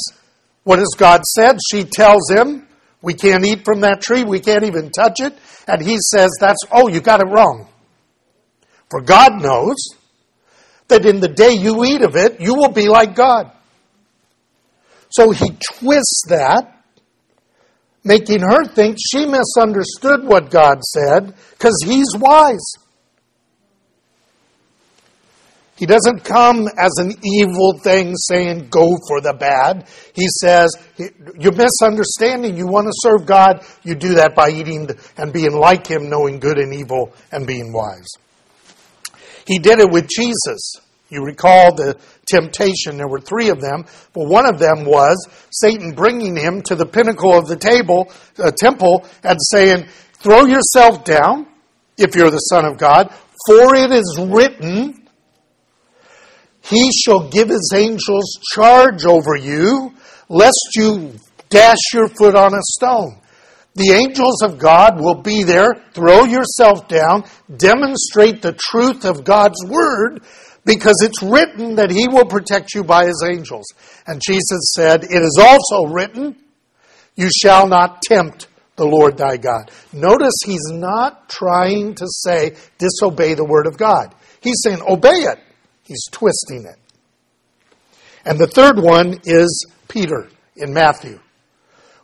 What 0.64 0.78
has 0.78 0.94
God 0.96 1.22
said? 1.24 1.58
She 1.70 1.84
tells 1.84 2.30
him, 2.30 2.63
we 3.04 3.14
can't 3.14 3.44
eat 3.44 3.64
from 3.64 3.82
that 3.82 4.00
tree. 4.00 4.24
We 4.24 4.40
can't 4.40 4.64
even 4.64 4.90
touch 4.90 5.20
it. 5.20 5.36
And 5.68 5.82
he 5.82 5.98
says, 6.00 6.30
That's, 6.40 6.58
oh, 6.72 6.88
you 6.88 7.00
got 7.00 7.20
it 7.20 7.26
wrong. 7.26 7.68
For 8.90 9.02
God 9.02 9.42
knows 9.42 9.76
that 10.88 11.04
in 11.04 11.20
the 11.20 11.28
day 11.28 11.52
you 11.52 11.84
eat 11.84 12.02
of 12.02 12.16
it, 12.16 12.40
you 12.40 12.54
will 12.54 12.72
be 12.72 12.88
like 12.88 13.14
God. 13.14 13.50
So 15.10 15.30
he 15.30 15.56
twists 15.74 16.24
that, 16.28 16.82
making 18.02 18.40
her 18.40 18.64
think 18.64 18.98
she 18.98 19.26
misunderstood 19.26 20.24
what 20.24 20.50
God 20.50 20.82
said 20.82 21.34
because 21.52 21.78
he's 21.84 22.16
wise. 22.16 22.83
He 25.76 25.86
doesn't 25.86 26.22
come 26.22 26.68
as 26.78 26.92
an 26.98 27.14
evil 27.24 27.78
thing 27.82 28.14
saying, 28.16 28.68
go 28.70 28.96
for 29.08 29.20
the 29.20 29.34
bad. 29.34 29.88
He 30.14 30.26
says, 30.40 30.70
you're 30.96 31.52
misunderstanding. 31.52 32.56
You 32.56 32.66
want 32.66 32.86
to 32.86 32.92
serve 32.94 33.26
God, 33.26 33.64
you 33.82 33.96
do 33.96 34.14
that 34.14 34.36
by 34.36 34.50
eating 34.50 34.88
and 35.16 35.32
being 35.32 35.52
like 35.52 35.86
Him, 35.86 36.08
knowing 36.08 36.38
good 36.38 36.58
and 36.58 36.72
evil 36.72 37.12
and 37.32 37.46
being 37.46 37.72
wise. 37.72 38.06
He 39.46 39.58
did 39.58 39.80
it 39.80 39.90
with 39.90 40.08
Jesus. 40.08 40.76
You 41.10 41.24
recall 41.24 41.74
the 41.74 41.98
temptation, 42.26 42.96
there 42.96 43.08
were 43.08 43.20
three 43.20 43.50
of 43.50 43.60
them, 43.60 43.84
but 44.14 44.26
one 44.26 44.46
of 44.46 44.58
them 44.58 44.84
was 44.84 45.28
Satan 45.50 45.92
bringing 45.92 46.36
him 46.36 46.62
to 46.62 46.74
the 46.74 46.86
pinnacle 46.86 47.36
of 47.36 47.46
the 47.46 47.56
table, 47.56 48.10
uh, 48.38 48.50
temple 48.50 49.06
and 49.22 49.38
saying, 49.40 49.86
throw 50.14 50.46
yourself 50.46 51.04
down 51.04 51.46
if 51.98 52.16
you're 52.16 52.30
the 52.30 52.38
Son 52.38 52.64
of 52.64 52.78
God, 52.78 53.14
for 53.46 53.74
it 53.74 53.92
is 53.92 54.18
written, 54.18 55.03
he 56.64 56.90
shall 56.92 57.28
give 57.28 57.48
his 57.48 57.72
angels 57.74 58.38
charge 58.52 59.04
over 59.04 59.36
you, 59.36 59.94
lest 60.28 60.70
you 60.74 61.12
dash 61.50 61.92
your 61.92 62.08
foot 62.08 62.34
on 62.34 62.54
a 62.54 62.62
stone. 62.62 63.18
The 63.74 63.92
angels 63.92 64.42
of 64.42 64.58
God 64.58 65.00
will 65.00 65.20
be 65.20 65.42
there. 65.42 65.74
Throw 65.92 66.24
yourself 66.24 66.86
down. 66.88 67.24
Demonstrate 67.54 68.40
the 68.40 68.52
truth 68.52 69.04
of 69.04 69.24
God's 69.24 69.58
word 69.66 70.22
because 70.64 70.96
it's 71.02 71.22
written 71.22 71.74
that 71.74 71.90
he 71.90 72.08
will 72.08 72.24
protect 72.24 72.74
you 72.74 72.84
by 72.84 73.06
his 73.06 73.22
angels. 73.26 73.66
And 74.06 74.22
Jesus 74.24 74.72
said, 74.74 75.04
It 75.04 75.22
is 75.22 75.38
also 75.40 75.92
written, 75.92 76.36
You 77.16 77.28
shall 77.30 77.66
not 77.66 78.00
tempt 78.02 78.46
the 78.76 78.86
Lord 78.86 79.16
thy 79.16 79.36
God. 79.36 79.70
Notice 79.92 80.34
he's 80.44 80.70
not 80.70 81.28
trying 81.28 81.94
to 81.96 82.06
say, 82.08 82.56
disobey 82.78 83.34
the 83.34 83.44
word 83.44 83.66
of 83.66 83.76
God. 83.76 84.14
He's 84.40 84.60
saying, 84.62 84.80
obey 84.86 85.24
it. 85.24 85.38
He's 85.84 86.04
twisting 86.10 86.66
it. 86.66 86.78
And 88.24 88.38
the 88.38 88.46
third 88.46 88.78
one 88.78 89.20
is 89.24 89.66
Peter 89.88 90.28
in 90.56 90.72
Matthew, 90.72 91.20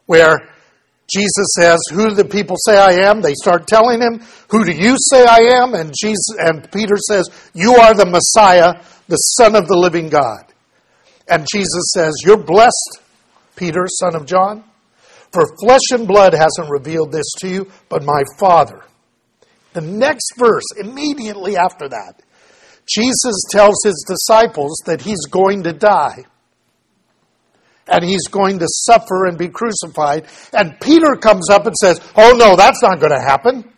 where 0.06 0.38
Jesus 1.08 1.46
says, 1.56 1.78
Who 1.92 2.10
do 2.10 2.14
the 2.14 2.24
people 2.24 2.56
say 2.64 2.78
I 2.78 3.08
am? 3.08 3.20
They 3.20 3.34
start 3.34 3.66
telling 3.66 4.00
him, 4.00 4.22
Who 4.48 4.64
do 4.64 4.72
you 4.72 4.96
say 4.98 5.26
I 5.26 5.62
am? 5.62 5.74
And 5.74 5.92
Jesus 5.98 6.36
and 6.38 6.70
Peter 6.70 6.96
says, 7.08 7.28
You 7.54 7.74
are 7.74 7.94
the 7.94 8.06
Messiah, 8.06 8.82
the 9.08 9.16
Son 9.16 9.56
of 9.56 9.66
the 9.66 9.76
living 9.76 10.08
God. 10.08 10.44
And 11.26 11.46
Jesus 11.50 11.92
says, 11.94 12.12
You're 12.24 12.42
blessed, 12.42 13.00
Peter, 13.56 13.86
son 13.88 14.14
of 14.14 14.26
John, 14.26 14.64
for 15.32 15.42
flesh 15.62 15.90
and 15.92 16.06
blood 16.06 16.34
hasn't 16.34 16.70
revealed 16.70 17.12
this 17.12 17.30
to 17.38 17.48
you, 17.48 17.70
but 17.88 18.04
my 18.04 18.22
Father. 18.38 18.82
The 19.72 19.80
next 19.80 20.32
verse, 20.36 20.64
immediately 20.78 21.56
after 21.56 21.88
that, 21.88 22.22
Jesus 22.92 23.44
tells 23.50 23.76
his 23.84 24.04
disciples 24.06 24.82
that 24.86 25.02
he's 25.02 25.26
going 25.26 25.62
to 25.62 25.72
die 25.72 26.24
and 27.90 28.04
he's 28.04 28.26
going 28.28 28.58
to 28.60 28.66
suffer 28.68 29.26
and 29.26 29.36
be 29.36 29.48
crucified. 29.48 30.26
And 30.52 30.78
Peter 30.80 31.16
comes 31.16 31.50
up 31.50 31.66
and 31.66 31.74
says, 31.76 32.00
Oh, 32.16 32.32
no, 32.36 32.56
that's 32.56 32.82
not 32.82 33.00
going 33.00 33.12
to 33.12 33.20
happen. 33.20 33.70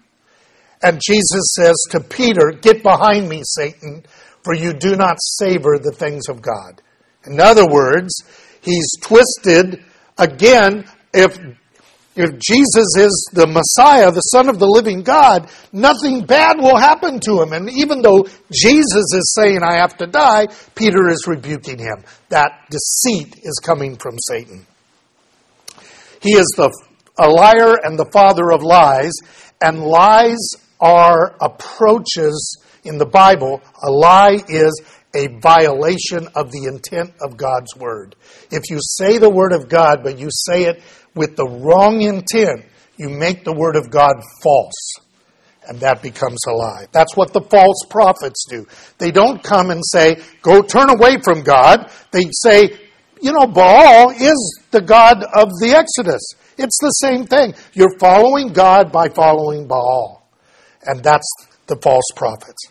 And 0.83 1.00
Jesus 1.04 1.54
says 1.57 1.76
to 1.90 2.00
Peter, 2.00 2.52
Get 2.52 2.83
behind 2.83 3.28
me, 3.28 3.42
Satan, 3.45 4.04
for 4.42 4.54
you 4.54 4.73
do 4.73 4.97
not 4.97 5.16
savor 5.21 5.78
the 5.78 5.92
things 5.92 6.28
of 6.28 6.42
God. 6.42 6.83
In 7.25 7.40
other 7.40 7.66
words, 7.66 8.12
he's 8.61 8.92
twisted 9.00 9.83
again. 10.19 10.85
If 11.14 11.38
if 12.14 12.38
Jesus 12.38 12.97
is 12.99 13.31
the 13.33 13.47
Messiah, 13.47 14.11
the 14.11 14.21
Son 14.21 14.49
of 14.50 14.59
the 14.59 14.66
living 14.66 15.02
God, 15.02 15.49
nothing 15.73 16.26
bad 16.26 16.59
will 16.59 16.76
happen 16.76 17.21
to 17.21 17.40
him. 17.40 17.52
And 17.52 17.71
even 17.71 18.02
though 18.02 18.26
Jesus 18.52 19.07
is 19.14 19.35
saying, 19.35 19.62
I 19.62 19.76
have 19.76 19.97
to 19.97 20.07
die, 20.07 20.49
Peter 20.75 21.09
is 21.09 21.26
rebuking 21.26 21.78
him. 21.78 22.04
That 22.28 22.69
deceit 22.71 23.37
is 23.42 23.59
coming 23.64 23.97
from 23.97 24.19
Satan. 24.19 24.66
He 26.21 26.33
is 26.33 26.47
the, 26.57 26.71
a 27.19 27.28
liar 27.28 27.76
and 27.83 27.99
the 27.99 28.11
father 28.12 28.52
of 28.52 28.62
lies, 28.62 29.12
and 29.62 29.81
lies 29.81 30.50
are 30.81 31.35
approaches 31.40 32.62
in 32.85 32.99
the 32.99 33.07
Bible. 33.07 33.62
A 33.83 33.90
lie 33.90 34.38
is 34.49 34.83
a 35.14 35.28
violation 35.40 36.28
of 36.35 36.50
the 36.52 36.64
intent 36.66 37.12
of 37.21 37.37
God's 37.37 37.76
word. 37.76 38.16
If 38.50 38.71
you 38.71 38.78
say 38.81 39.19
the 39.19 39.31
word 39.31 39.52
of 39.52 39.69
God, 39.69 40.02
but 40.02 40.19
you 40.19 40.28
say 40.31 40.64
it 40.64 40.83
with 41.14 41.37
the 41.37 41.47
wrong 41.47 42.00
intent, 42.02 42.64
you 42.97 43.09
make 43.09 43.45
the 43.45 43.52
word 43.52 43.76
of 43.76 43.90
God 43.90 44.14
false. 44.42 44.95
And 45.69 45.78
that 45.81 46.02
becomes 46.02 46.40
a 46.49 46.52
lie. 46.52 46.87
That's 46.92 47.16
what 47.16 47.33
the 47.33 47.42
false 47.42 47.85
prophets 47.88 48.45
do. 48.49 48.66
They 48.99 49.12
don't 49.12 49.42
come 49.42 49.71
and 49.71 49.81
say, 49.85 50.21
go 50.42 50.62
turn 50.62 50.90
away 50.90 51.19
from 51.23 51.42
God. 51.42 51.90
They 52.11 52.25
say, 52.33 52.81
you 53.21 53.33
know, 53.33 53.47
Baal 53.47 54.11
is 54.11 54.61
the 54.73 54.81
God 54.81 55.23
of 55.23 55.49
the 55.61 55.75
Exodus. 55.76 56.23
It's 56.59 56.78
the 56.81 56.90
same 56.90 57.26
thing. 57.26 57.54
You're 57.75 57.97
following 57.99 58.49
God 58.49 58.90
by 58.90 59.09
following 59.09 59.69
Baal. 59.69 60.26
And 60.85 61.02
that's 61.02 61.31
the 61.69 61.76
false 61.76 62.11
prophets. 62.16 62.66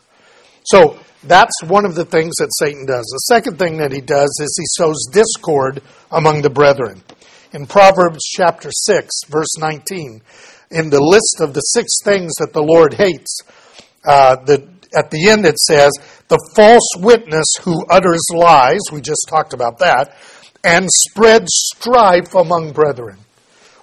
So 0.66 1.00
that's 1.24 1.64
one 1.64 1.86
of 1.86 1.96
the 1.96 2.06
things 2.06 2.36
that 2.40 2.52
Satan 2.60 2.86
does. 2.86 3.06
The 3.06 3.34
second 3.34 3.58
thing 3.58 3.78
that 3.78 3.94
he 3.94 4.02
does 4.02 4.38
is 4.42 4.54
he 4.58 4.84
sows 4.84 5.08
discord 5.14 5.82
among 6.12 6.42
the 6.42 6.50
brethren 6.50 7.02
in 7.53 7.67
Proverbs 7.67 8.24
chapter 8.24 8.70
6, 8.72 9.25
verse 9.29 9.58
19, 9.60 10.22
in 10.72 10.89
the 10.89 11.01
list 11.01 11.41
of 11.41 11.53
the 11.53 11.62
six 11.62 12.01
things 12.03 12.34
that 12.39 12.53
the 12.53 12.63
Lord 12.63 12.93
hates, 12.93 13.41
uh, 14.05 14.38
the, 14.46 14.67
at 14.96 15.12
the 15.12 15.29
end 15.29 15.46
it 15.46 15.60
says, 15.60 15.91
the 16.29 16.39
false 16.55 16.89
witness 16.98 17.48
who 17.62 17.86
utters 17.88 18.25
lies, 18.34 18.79
we 18.91 19.01
just 19.01 19.25
talked 19.29 19.53
about 19.53 19.79
that, 19.79 20.15
and 20.63 20.88
spreads 20.89 21.51
strife 21.75 22.36
among 22.36 22.72
brethren. 22.72 23.17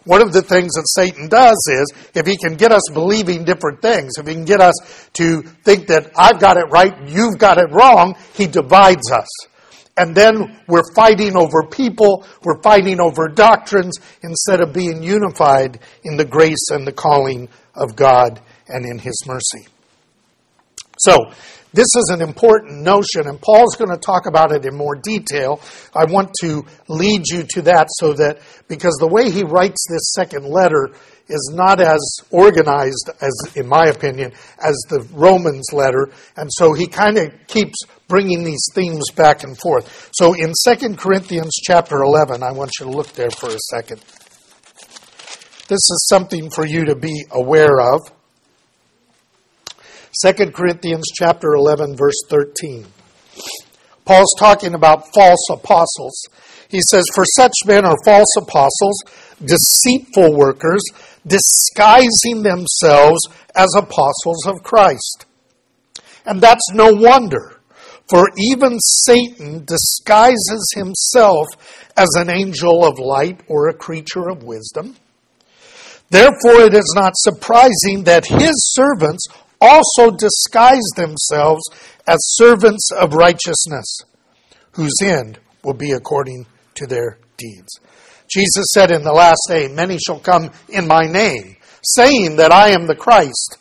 one 0.04 0.22
of 0.22 0.32
the 0.32 0.40
things 0.40 0.72
that 0.72 0.86
Satan 0.88 1.28
does 1.28 1.58
is 1.70 1.92
if 2.14 2.26
he 2.26 2.38
can 2.38 2.56
get 2.56 2.72
us 2.72 2.82
believing 2.94 3.44
different 3.44 3.82
things, 3.82 4.12
if 4.16 4.26
he 4.26 4.32
can 4.32 4.46
get 4.46 4.62
us 4.62 4.74
to 5.14 5.42
think 5.42 5.88
that 5.88 6.10
I've 6.16 6.40
got 6.40 6.56
it 6.56 6.70
right, 6.70 6.96
you've 7.06 7.36
got 7.36 7.58
it 7.58 7.70
wrong, 7.70 8.16
he 8.32 8.46
divides 8.46 9.12
us. 9.12 9.28
And 9.98 10.14
then 10.14 10.60
we're 10.68 10.94
fighting 10.94 11.36
over 11.36 11.64
people, 11.68 12.24
we're 12.44 12.62
fighting 12.62 13.00
over 13.00 13.28
doctrines 13.28 13.98
instead 14.22 14.60
of 14.60 14.72
being 14.72 15.02
unified 15.02 15.80
in 16.04 16.16
the 16.16 16.24
grace 16.24 16.70
and 16.70 16.86
the 16.86 16.92
calling 16.92 17.48
of 17.74 17.96
God 17.96 18.40
and 18.68 18.86
in 18.86 18.98
his 18.98 19.24
mercy. 19.26 19.68
So, 20.98 21.32
this 21.72 21.88
is 21.96 22.10
an 22.10 22.22
important 22.22 22.82
notion, 22.82 23.26
and 23.26 23.40
Paul's 23.40 23.76
going 23.76 23.90
to 23.90 23.98
talk 23.98 24.26
about 24.26 24.52
it 24.52 24.64
in 24.64 24.74
more 24.74 24.96
detail. 24.96 25.60
I 25.94 26.10
want 26.10 26.32
to 26.40 26.64
lead 26.88 27.24
you 27.28 27.44
to 27.50 27.62
that 27.62 27.88
so 27.90 28.14
that, 28.14 28.40
because 28.68 28.96
the 28.98 29.08
way 29.08 29.30
he 29.30 29.42
writes 29.42 29.86
this 29.88 30.12
second 30.14 30.46
letter 30.46 30.90
is 31.28 31.52
not 31.54 31.80
as 31.80 32.00
organized 32.30 33.10
as, 33.20 33.52
in 33.54 33.66
my 33.66 33.86
opinion, 33.86 34.32
as 34.58 34.76
the 34.88 35.06
Romans 35.12 35.66
letter, 35.72 36.10
and 36.36 36.48
so 36.50 36.72
he 36.72 36.86
kind 36.86 37.18
of 37.18 37.32
keeps 37.46 37.76
bringing 38.08 38.44
these 38.44 38.66
themes 38.74 39.10
back 39.14 39.44
and 39.44 39.58
forth. 39.58 40.10
So 40.14 40.32
in 40.32 40.54
2 40.64 40.96
Corinthians 40.96 41.54
chapter 41.62 41.98
11, 41.98 42.42
I 42.42 42.52
want 42.52 42.72
you 42.80 42.86
to 42.86 42.92
look 42.92 43.08
there 43.12 43.30
for 43.30 43.50
a 43.50 43.58
second. 43.70 44.00
This 45.68 45.84
is 45.90 46.06
something 46.08 46.48
for 46.48 46.64
you 46.64 46.86
to 46.86 46.94
be 46.94 47.26
aware 47.30 47.78
of. 47.78 48.10
2 50.24 50.50
Corinthians 50.50 51.04
chapter 51.14 51.52
11 51.52 51.96
verse 51.96 52.20
13. 52.28 52.84
Paul's 54.04 54.34
talking 54.36 54.74
about 54.74 55.14
false 55.14 55.46
apostles. 55.52 56.26
He 56.68 56.80
says, 56.90 57.04
For 57.14 57.24
such 57.24 57.52
men 57.66 57.84
are 57.84 57.96
false 58.04 58.34
apostles, 58.36 59.04
deceitful 59.44 60.36
workers, 60.36 60.82
disguising 61.24 62.42
themselves 62.42 63.20
as 63.54 63.68
apostles 63.76 64.44
of 64.46 64.64
Christ. 64.64 65.26
And 66.26 66.40
that's 66.40 66.72
no 66.72 66.92
wonder, 66.92 67.60
for 68.08 68.28
even 68.36 68.78
Satan 68.80 69.64
disguises 69.64 70.72
himself 70.74 71.46
as 71.96 72.08
an 72.16 72.28
angel 72.28 72.84
of 72.84 72.98
light 72.98 73.42
or 73.46 73.68
a 73.68 73.74
creature 73.74 74.28
of 74.28 74.42
wisdom. 74.42 74.96
Therefore, 76.10 76.62
it 76.62 76.74
is 76.74 76.92
not 76.96 77.12
surprising 77.16 78.04
that 78.04 78.26
his 78.26 78.54
servants 78.72 79.28
also 79.60 80.10
disguise 80.10 80.86
themselves 80.96 81.62
as 82.06 82.18
servants 82.20 82.90
of 82.92 83.14
righteousness, 83.14 83.98
whose 84.72 84.94
end 85.02 85.38
will 85.62 85.74
be 85.74 85.92
according 85.92 86.46
to 86.74 86.86
their 86.86 87.18
deeds. 87.36 87.80
Jesus 88.30 88.66
said 88.72 88.90
in 88.90 89.02
the 89.02 89.12
last 89.12 89.40
day, 89.48 89.68
Many 89.68 89.98
shall 89.98 90.20
come 90.20 90.50
in 90.68 90.86
my 90.86 91.06
name, 91.06 91.56
saying 91.82 92.36
that 92.36 92.52
I 92.52 92.70
am 92.70 92.86
the 92.86 92.94
Christ, 92.94 93.58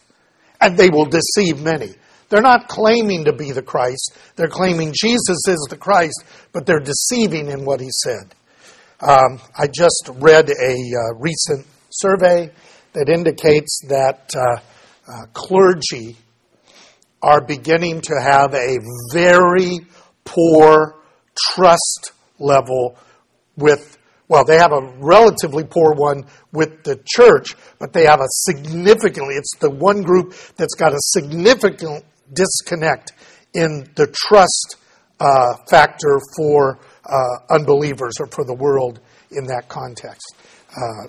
and 0.59 0.77
they 0.77 0.89
will 0.89 1.05
deceive 1.05 1.61
many. 1.61 1.95
They're 2.29 2.41
not 2.41 2.67
claiming 2.67 3.25
to 3.25 3.33
be 3.33 3.51
the 3.51 3.61
Christ, 3.61 4.17
they're 4.35 4.47
claiming 4.47 4.93
Jesus 4.93 5.47
is 5.47 5.67
the 5.69 5.77
Christ, 5.77 6.23
but 6.51 6.65
they're 6.65 6.79
deceiving 6.79 7.49
in 7.49 7.65
what 7.65 7.79
he 7.79 7.89
said. 7.89 8.35
Um, 8.99 9.39
I 9.57 9.67
just 9.67 10.09
read 10.15 10.49
a 10.49 10.73
uh, 10.73 11.15
recent 11.15 11.65
survey 11.89 12.51
that 12.93 13.09
indicates 13.09 13.81
that. 13.87 14.31
Uh, 14.35 14.59
uh, 15.07 15.25
clergy 15.33 16.17
are 17.21 17.41
beginning 17.41 18.01
to 18.01 18.13
have 18.21 18.53
a 18.53 18.77
very 19.13 19.79
poor 20.23 20.95
trust 21.53 22.11
level 22.39 22.95
with, 23.55 23.97
well, 24.27 24.43
they 24.45 24.57
have 24.57 24.71
a 24.71 24.93
relatively 24.97 25.63
poor 25.63 25.93
one 25.93 26.25
with 26.51 26.83
the 26.83 26.99
church, 27.05 27.55
but 27.79 27.93
they 27.93 28.05
have 28.05 28.19
a 28.19 28.27
significantly, 28.29 29.35
it's 29.35 29.55
the 29.59 29.69
one 29.69 30.01
group 30.01 30.33
that's 30.57 30.75
got 30.75 30.93
a 30.93 30.99
significant 30.99 32.03
disconnect 32.31 33.13
in 33.53 33.89
the 33.95 34.07
trust 34.07 34.75
uh, 35.19 35.55
factor 35.69 36.19
for 36.35 36.77
uh, 37.05 37.53
unbelievers 37.53 38.13
or 38.19 38.27
for 38.27 38.43
the 38.43 38.53
world 38.53 38.99
in 39.31 39.45
that 39.45 39.67
context. 39.67 40.35
Uh, 40.69 41.07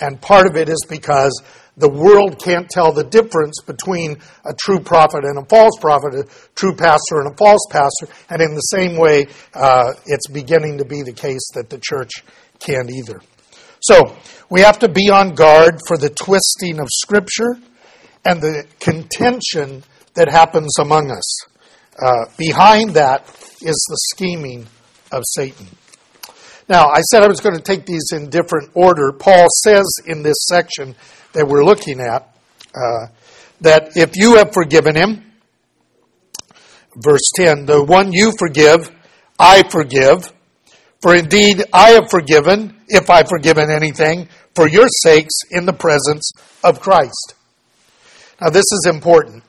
and 0.00 0.20
part 0.20 0.46
of 0.46 0.56
it 0.56 0.68
is 0.68 0.84
because 0.88 1.42
the 1.76 1.88
world 1.88 2.38
can't 2.38 2.68
tell 2.68 2.92
the 2.92 3.04
difference 3.04 3.60
between 3.66 4.18
a 4.44 4.52
true 4.54 4.80
prophet 4.80 5.24
and 5.24 5.38
a 5.38 5.44
false 5.46 5.76
prophet, 5.80 6.14
a 6.14 6.24
true 6.54 6.74
pastor 6.74 7.20
and 7.20 7.32
a 7.32 7.36
false 7.36 7.66
pastor. 7.70 8.08
And 8.28 8.42
in 8.42 8.54
the 8.54 8.60
same 8.60 8.96
way, 8.96 9.26
uh, 9.54 9.92
it's 10.06 10.28
beginning 10.28 10.78
to 10.78 10.84
be 10.84 11.02
the 11.02 11.14
case 11.14 11.50
that 11.54 11.70
the 11.70 11.78
church 11.78 12.10
can't 12.58 12.90
either. 12.90 13.20
So, 13.80 14.16
we 14.50 14.60
have 14.60 14.78
to 14.80 14.88
be 14.88 15.10
on 15.10 15.34
guard 15.34 15.80
for 15.88 15.96
the 15.96 16.10
twisting 16.10 16.78
of 16.78 16.88
Scripture 16.90 17.56
and 18.24 18.40
the 18.40 18.66
contention 18.78 19.82
that 20.14 20.28
happens 20.28 20.78
among 20.78 21.10
us. 21.10 21.44
Uh, 21.98 22.26
behind 22.36 22.90
that 22.90 23.28
is 23.62 23.86
the 23.88 23.98
scheming 24.12 24.66
of 25.10 25.22
Satan. 25.26 25.66
Now, 26.68 26.88
I 26.88 27.00
said 27.00 27.22
I 27.22 27.28
was 27.28 27.40
going 27.40 27.56
to 27.56 27.62
take 27.62 27.86
these 27.86 28.12
in 28.12 28.30
different 28.30 28.70
order. 28.74 29.12
Paul 29.12 29.46
says 29.64 29.84
in 30.06 30.22
this 30.22 30.46
section 30.48 30.94
that 31.32 31.46
we're 31.46 31.64
looking 31.64 32.00
at 32.00 32.34
uh, 32.74 33.06
that 33.60 33.96
if 33.96 34.16
you 34.16 34.36
have 34.36 34.52
forgiven 34.52 34.96
him, 34.96 35.32
verse 36.96 37.30
10, 37.36 37.66
the 37.66 37.82
one 37.82 38.12
you 38.12 38.32
forgive, 38.38 38.90
I 39.38 39.62
forgive. 39.68 40.32
For 41.00 41.16
indeed, 41.16 41.64
I 41.72 41.90
have 41.90 42.10
forgiven, 42.10 42.80
if 42.88 43.10
I've 43.10 43.28
forgiven 43.28 43.70
anything, 43.70 44.28
for 44.54 44.68
your 44.68 44.86
sakes 45.02 45.34
in 45.50 45.66
the 45.66 45.72
presence 45.72 46.30
of 46.62 46.80
Christ. 46.80 47.34
Now, 48.40 48.50
this 48.50 48.64
is 48.72 48.86
important. 48.88 49.42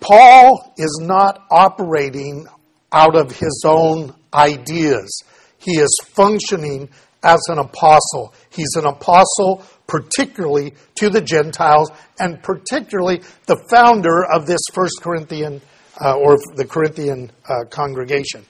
Paul 0.00 0.74
is 0.76 0.98
not 1.02 1.44
operating 1.50 2.46
out 2.92 3.16
of 3.16 3.32
his 3.32 3.62
own 3.66 4.14
ideas. 4.32 5.22
He 5.58 5.72
is 5.72 5.98
functioning 6.04 6.88
as 7.22 7.40
an 7.48 7.58
apostle. 7.58 8.32
He's 8.50 8.74
an 8.76 8.86
apostle 8.86 9.64
particularly 9.86 10.74
to 10.96 11.10
the 11.10 11.20
Gentiles 11.20 11.90
and 12.18 12.42
particularly 12.42 13.22
the 13.46 13.56
founder 13.70 14.24
of 14.24 14.46
this 14.46 14.60
First 14.72 15.00
Corinthian 15.00 15.60
uh, 16.00 16.16
or 16.16 16.36
the 16.56 16.66
Corinthian 16.66 17.30
uh, 17.48 17.64
congregation. 17.70 18.44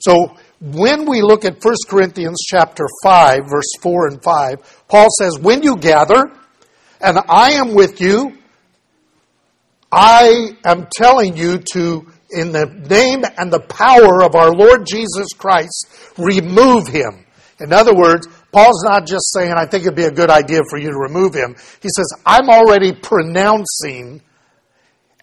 So 0.00 0.36
when 0.60 1.08
we 1.08 1.22
look 1.22 1.44
at 1.44 1.62
1 1.62 1.74
Corinthians 1.88 2.44
chapter 2.46 2.84
5 3.02 3.40
verse 3.48 3.72
4 3.80 4.08
and 4.08 4.22
5, 4.22 4.84
Paul 4.88 5.08
says, 5.18 5.38
"When 5.38 5.62
you 5.62 5.76
gather 5.76 6.30
and 7.00 7.18
I 7.28 7.52
am 7.52 7.74
with 7.74 8.00
you, 8.00 8.38
I 9.90 10.56
am 10.64 10.88
telling 10.92 11.36
you 11.36 11.58
to 11.72 12.06
in 12.34 12.52
the 12.52 12.66
name 12.66 13.24
and 13.38 13.52
the 13.52 13.60
power 13.60 14.22
of 14.22 14.34
our 14.34 14.52
Lord 14.52 14.86
Jesus 14.86 15.28
Christ, 15.36 15.88
remove 16.18 16.88
him. 16.88 17.24
In 17.60 17.72
other 17.72 17.94
words, 17.94 18.26
Paul's 18.54 18.84
not 18.84 19.04
just 19.04 19.32
saying, 19.32 19.52
I 19.52 19.66
think 19.66 19.82
it'd 19.82 19.96
be 19.96 20.04
a 20.04 20.12
good 20.12 20.30
idea 20.30 20.60
for 20.70 20.78
you 20.78 20.88
to 20.90 20.96
remove 20.96 21.34
him. 21.34 21.56
He 21.82 21.88
says, 21.88 22.06
I'm 22.24 22.48
already 22.48 22.92
pronouncing 22.92 24.22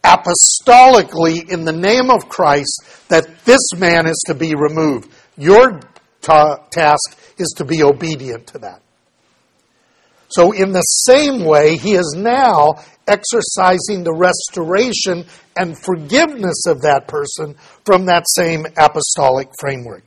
apostolically 0.03 1.49
in 1.49 1.63
the 1.63 1.71
name 1.71 2.09
of 2.09 2.27
Christ 2.27 3.07
that 3.07 3.45
this 3.45 3.61
man 3.77 4.05
is 4.05 4.21
to 4.27 4.33
be 4.33 4.53
removed. 4.53 5.09
Your 5.37 5.79
ta- 6.19 6.57
task 6.71 7.17
is 7.37 7.53
to 7.55 7.63
be 7.63 7.83
obedient 7.83 8.47
to 8.47 8.59
that. 8.59 8.81
So, 10.27 10.51
in 10.51 10.73
the 10.73 10.81
same 10.81 11.45
way, 11.45 11.77
he 11.77 11.93
is 11.93 12.13
now 12.17 12.83
exercising 13.07 14.03
the 14.03 14.13
restoration 14.13 15.25
and 15.55 15.77
forgiveness 15.77 16.65
of 16.67 16.81
that 16.81 17.07
person 17.07 17.55
from 17.85 18.07
that 18.07 18.25
same 18.27 18.65
apostolic 18.77 19.47
framework. 19.57 20.03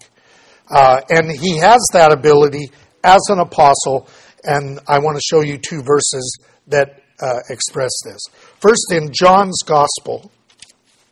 Uh, 0.71 1.01
and 1.11 1.31
he 1.31 1.59
has 1.59 1.87
that 1.93 2.13
ability 2.13 2.71
as 3.05 3.21
an 3.29 3.39
apostle, 3.39 4.09
and 4.43 4.81
I 4.89 4.99
want 4.99 5.17
to 5.17 5.23
show 5.23 5.43
you 5.43 5.59
two 5.59 5.83
verses 5.83 6.39
that 6.67 7.03
uh, 7.21 7.41
express 7.51 7.93
this. 8.05 8.21
First, 8.61 8.91
in 8.91 9.13
John's 9.13 9.61
Gospel, 9.65 10.33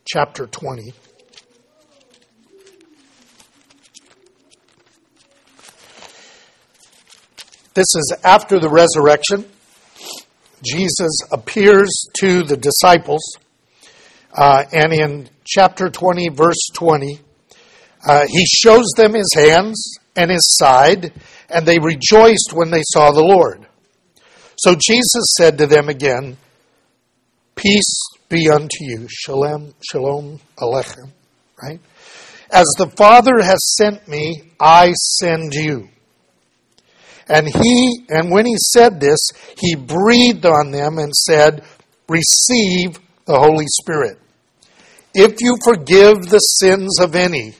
chapter 0.05 0.47
20. 0.47 0.93
This 7.75 7.87
is 7.95 8.13
after 8.23 8.59
the 8.59 8.69
resurrection. 8.69 9.45
Jesus 10.63 11.11
appears 11.31 11.89
to 12.19 12.43
the 12.43 12.57
disciples, 12.57 13.23
uh, 14.33 14.63
and 14.71 14.93
in 14.93 15.29
chapter 15.43 15.89
20, 15.89 16.29
verse 16.29 16.69
20, 16.73 17.19
uh, 18.07 18.25
he 18.27 18.45
shows 18.45 18.85
them 18.95 19.13
his 19.13 19.29
hands 19.35 19.97
and 20.15 20.29
his 20.29 20.55
side, 20.57 21.13
and 21.53 21.65
they 21.65 21.79
rejoiced 21.79 22.51
when 22.53 22.71
they 22.71 22.81
saw 22.83 23.11
the 23.11 23.23
Lord. 23.23 23.65
So 24.57 24.75
Jesus 24.75 25.35
said 25.37 25.57
to 25.59 25.67
them 25.67 25.89
again, 25.89 26.37
Peace 27.55 28.01
be 28.29 28.49
unto 28.49 28.77
you. 28.81 29.07
Shalom, 29.09 29.73
shalom 29.81 30.39
alechem. 30.57 31.11
Right? 31.61 31.79
As 32.51 32.65
the 32.77 32.89
Father 32.89 33.41
has 33.41 33.75
sent 33.77 34.07
me, 34.07 34.51
I 34.59 34.93
send 34.93 35.53
you. 35.53 35.89
And 37.27 37.47
he, 37.47 38.05
and 38.09 38.31
when 38.31 38.45
he 38.45 38.55
said 38.57 38.99
this, 38.99 39.19
he 39.57 39.75
breathed 39.75 40.45
on 40.45 40.71
them 40.71 40.97
and 40.97 41.13
said, 41.13 41.63
Receive 42.09 42.99
the 43.25 43.39
Holy 43.39 43.65
Spirit. 43.67 44.19
If 45.13 45.41
you 45.41 45.57
forgive 45.63 46.23
the 46.23 46.39
sins 46.39 46.99
of 46.99 47.15
any, 47.15 47.55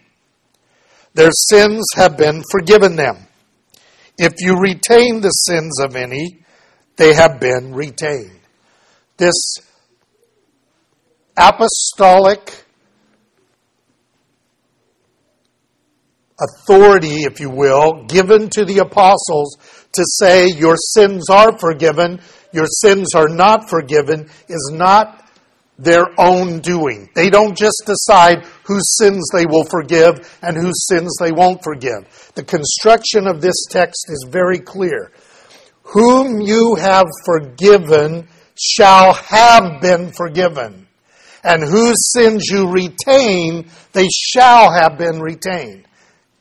their 1.14 1.32
sins 1.32 1.86
have 1.96 2.18
been 2.18 2.44
forgiven 2.52 2.96
them. 2.96 3.28
If 4.18 4.34
you 4.40 4.60
retain 4.60 5.22
the 5.22 5.30
sins 5.30 5.80
of 5.80 5.96
any, 5.96 6.44
they 6.98 7.14
have 7.14 7.40
been 7.40 7.74
retained. 7.74 8.40
This 9.18 9.56
apostolic 11.36 12.66
authority, 16.40 17.24
if 17.24 17.40
you 17.40 17.50
will, 17.50 18.06
given 18.06 18.50
to 18.50 18.66
the 18.66 18.80
apostles 18.80 19.58
to 19.94 20.04
say 20.20 20.48
your 20.48 20.76
sins 20.76 21.30
are 21.30 21.58
forgiven, 21.58 22.20
your 22.52 22.68
sins 22.68 23.14
are 23.16 23.30
not 23.30 23.70
forgiven, 23.70 24.30
is 24.48 24.72
not 24.74 25.28
their 25.78 26.06
own 26.20 26.60
doing. 26.60 27.10
They 27.16 27.30
don't 27.30 27.58
just 27.58 27.84
decide 27.86 28.46
whose 28.66 28.98
sins 28.98 29.24
they 29.34 29.46
will 29.46 29.66
forgive 29.66 30.38
and 30.42 30.56
whose 30.56 30.88
sins 30.88 31.16
they 31.20 31.32
won't 31.32 31.64
forgive. 31.64 32.32
The 32.36 32.44
construction 32.44 33.28
of 33.28 33.42
this 33.42 33.66
text 33.70 34.06
is 34.10 34.26
very 34.30 34.60
clear. 34.60 35.12
Whom 35.84 36.42
you 36.42 36.76
have 36.76 37.08
forgiven 37.26 38.28
shall 38.56 39.14
have 39.14 39.82
been 39.82 40.12
forgiven, 40.12 40.88
and 41.44 41.64
whose 41.64 42.12
sins 42.14 42.48
you 42.50 42.70
retain, 42.70 43.70
they 43.92 44.08
shall 44.10 44.72
have 44.72 44.98
been 44.98 45.20
retained. 45.20 45.86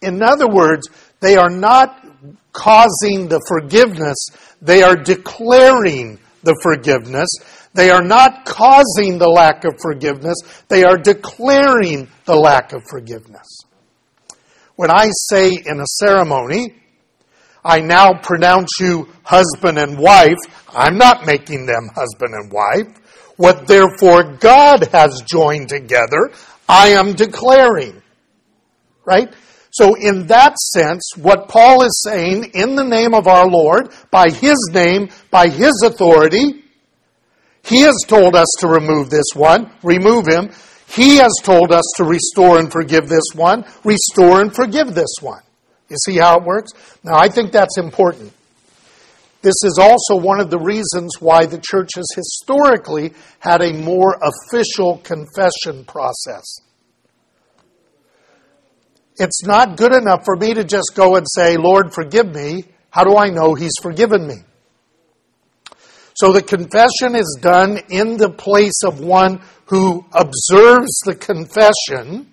In 0.00 0.22
other 0.22 0.48
words, 0.48 0.88
they 1.20 1.36
are 1.36 1.50
not 1.50 2.06
causing 2.52 3.28
the 3.28 3.40
forgiveness, 3.48 4.28
they 4.60 4.82
are 4.82 4.96
declaring 4.96 6.18
the 6.42 6.58
forgiveness. 6.62 7.28
They 7.74 7.90
are 7.90 8.02
not 8.02 8.44
causing 8.44 9.18
the 9.18 9.28
lack 9.28 9.64
of 9.64 9.74
forgiveness, 9.80 10.36
they 10.68 10.84
are 10.84 10.98
declaring 10.98 12.08
the 12.24 12.36
lack 12.36 12.72
of 12.72 12.82
forgiveness. 12.90 13.48
When 14.76 14.90
I 14.90 15.10
say 15.30 15.52
in 15.64 15.80
a 15.80 15.86
ceremony, 15.86 16.74
I 17.64 17.80
now 17.80 18.14
pronounce 18.14 18.80
you 18.80 19.08
husband 19.22 19.78
and 19.78 19.98
wife, 19.98 20.38
I'm 20.68 20.98
not 20.98 21.26
making 21.26 21.66
them 21.66 21.88
husband 21.94 22.34
and 22.34 22.50
wife. 22.52 22.98
What 23.36 23.66
therefore 23.66 24.36
God 24.38 24.88
has 24.92 25.22
joined 25.24 25.68
together, 25.68 26.32
I 26.68 26.88
am 26.88 27.14
declaring. 27.14 28.02
Right? 29.04 29.32
So, 29.70 29.94
in 29.94 30.26
that 30.26 30.58
sense, 30.58 31.12
what 31.16 31.48
Paul 31.48 31.82
is 31.82 32.02
saying 32.06 32.50
in 32.52 32.74
the 32.74 32.84
name 32.84 33.14
of 33.14 33.26
our 33.26 33.48
Lord, 33.48 33.90
by 34.10 34.28
his 34.28 34.70
name, 34.72 35.08
by 35.30 35.48
his 35.48 35.82
authority, 35.82 36.61
he 37.64 37.80
has 37.80 37.96
told 38.06 38.34
us 38.34 38.48
to 38.58 38.68
remove 38.68 39.10
this 39.10 39.34
one, 39.34 39.70
remove 39.82 40.26
him. 40.26 40.50
He 40.88 41.16
has 41.16 41.32
told 41.42 41.72
us 41.72 41.84
to 41.96 42.04
restore 42.04 42.58
and 42.58 42.70
forgive 42.70 43.08
this 43.08 43.24
one, 43.34 43.64
restore 43.84 44.40
and 44.40 44.54
forgive 44.54 44.94
this 44.94 45.16
one. 45.20 45.42
You 45.88 45.96
see 46.04 46.18
how 46.18 46.38
it 46.38 46.44
works? 46.44 46.72
Now, 47.02 47.16
I 47.16 47.28
think 47.28 47.52
that's 47.52 47.78
important. 47.78 48.32
This 49.42 49.54
is 49.64 49.78
also 49.80 50.16
one 50.22 50.40
of 50.40 50.50
the 50.50 50.58
reasons 50.58 51.20
why 51.20 51.46
the 51.46 51.58
church 51.58 51.90
has 51.96 52.06
historically 52.14 53.12
had 53.40 53.60
a 53.60 53.72
more 53.72 54.16
official 54.22 54.98
confession 54.98 55.84
process. 55.84 56.44
It's 59.16 59.44
not 59.44 59.76
good 59.76 59.94
enough 59.94 60.24
for 60.24 60.36
me 60.36 60.54
to 60.54 60.64
just 60.64 60.92
go 60.94 61.16
and 61.16 61.26
say, 61.28 61.56
Lord, 61.56 61.92
forgive 61.92 62.32
me. 62.32 62.64
How 62.90 63.04
do 63.04 63.16
I 63.16 63.30
know 63.30 63.54
He's 63.54 63.74
forgiven 63.80 64.26
me? 64.26 64.36
So 66.22 66.30
the 66.30 66.40
confession 66.40 67.16
is 67.16 67.36
done 67.40 67.80
in 67.90 68.16
the 68.16 68.30
place 68.30 68.84
of 68.84 69.00
one 69.00 69.40
who 69.64 70.06
observes 70.12 71.00
the 71.04 71.16
confession 71.18 72.30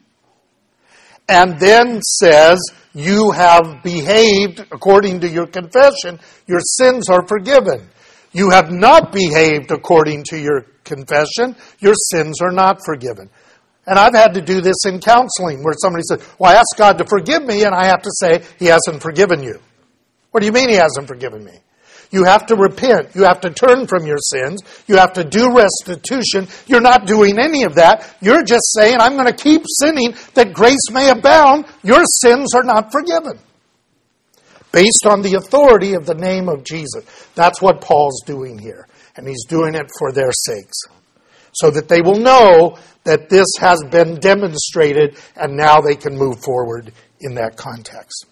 and 1.28 1.60
then 1.60 2.00
says, 2.04 2.60
You 2.94 3.32
have 3.32 3.82
behaved 3.82 4.60
according 4.72 5.22
to 5.22 5.28
your 5.28 5.48
confession, 5.48 6.20
your 6.46 6.60
sins 6.60 7.10
are 7.10 7.28
forgiven. 7.28 7.90
You 8.32 8.52
have 8.52 8.70
not 8.72 9.12
behaved 9.12 9.72
according 9.72 10.26
to 10.26 10.38
your 10.38 10.68
confession, 10.84 11.56
your 11.80 11.96
sins 11.96 12.44
are 12.44 12.52
not 12.52 12.78
forgiven. 12.86 13.32
And 13.88 13.98
I've 13.98 14.14
had 14.14 14.36
to 14.36 14.42
do 14.42 14.62
this 14.62 14.86
in 14.86 15.00
counseling 15.00 15.64
where 15.64 15.74
somebody 15.82 16.04
says, 16.04 16.24
Well, 16.38 16.52
I 16.52 16.60
asked 16.60 16.76
God 16.78 17.00
to 17.00 17.08
forgive 17.08 17.44
me, 17.44 17.64
and 17.64 17.74
I 17.74 17.86
have 17.86 18.04
to 18.04 18.12
say, 18.20 18.44
He 18.60 18.68
hasn't 18.68 19.02
forgiven 19.02 19.42
you. 19.42 19.60
What 20.30 20.42
do 20.42 20.46
you 20.46 20.54
mean 20.54 20.70
He 20.70 20.76
hasn't 20.76 21.08
forgiven 21.08 21.44
me? 21.44 21.58
You 22.12 22.24
have 22.24 22.48
to 22.48 22.56
repent. 22.56 23.16
You 23.16 23.24
have 23.24 23.42
to 23.42 23.52
turn 23.52 23.86
from 23.86 24.06
your 24.06 24.18
sins. 24.18 24.62
You 24.88 24.98
have 24.98 25.14
to 25.14 25.24
do 25.24 25.56
restitution. 25.56 26.48
You're 26.66 26.82
not 26.82 27.06
doing 27.06 27.38
any 27.38 27.64
of 27.64 27.76
that. 27.76 28.16
You're 28.20 28.44
just 28.44 28.74
saying, 28.74 28.98
I'm 29.00 29.14
going 29.14 29.28
to 29.28 29.34
keep 29.34 29.64
sinning 29.80 30.16
that 30.34 30.54
grace 30.54 30.90
may 30.92 31.10
abound. 31.10 31.66
Your 31.84 32.04
sins 32.06 32.56
are 32.56 32.64
not 32.64 32.92
forgiven. 32.92 33.40
Based 34.72 35.06
on 35.06 35.22
the 35.22 35.36
authority 35.36 35.94
of 35.94 36.06
the 36.06 36.16
name 36.16 36.50
of 36.50 36.64
Jesus. 36.64 37.06
That's 37.36 37.62
what 37.62 37.82
Paul's 37.82 38.24
doing 38.26 38.58
here. 38.58 38.88
And 39.16 39.28
he's 39.28 39.46
doing 39.46 39.76
it 39.76 39.90
for 40.00 40.12
their 40.12 40.32
sakes. 40.32 40.82
So 41.54 41.70
that 41.72 41.90
they 41.90 42.02
will 42.02 42.20
know 42.20 42.78
that 43.04 43.30
this 43.30 43.48
has 43.60 43.84
been 43.90 44.16
demonstrated 44.16 45.18
and 45.36 45.56
now 45.56 45.82
they 45.82 45.96
can 45.96 46.16
move 46.16 46.40
forward 46.44 46.92
in 47.20 47.36
that 47.36 47.56
context. 47.56 48.26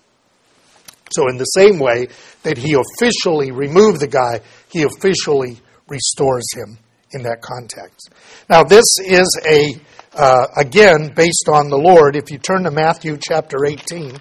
So, 1.12 1.30
in 1.30 1.38
the 1.38 1.46
same 1.46 1.80
way 1.80 2.08
that 2.44 2.58
he 2.58 2.76
officially 2.76 3.52
removed 3.52 4.02
the 4.02 4.08
guy, 4.08 4.42
he 4.70 4.84
officially 4.84 5.58
restores 5.88 6.46
him 6.54 6.78
in 7.12 7.24
that 7.24 7.42
context. 7.42 8.12
Now, 8.50 8.64
this 8.64 8.86
is 9.06 9.28
a, 9.50 9.76
uh, 10.14 10.48
again, 10.58 11.14
based 11.16 11.48
on 11.52 11.70
the 11.70 11.78
Lord. 11.78 12.16
If 12.16 12.32
you 12.32 12.38
turn 12.38 12.64
to 12.64 12.72
Matthew 12.72 13.18
chapter 13.18 13.66
18. 13.66 14.20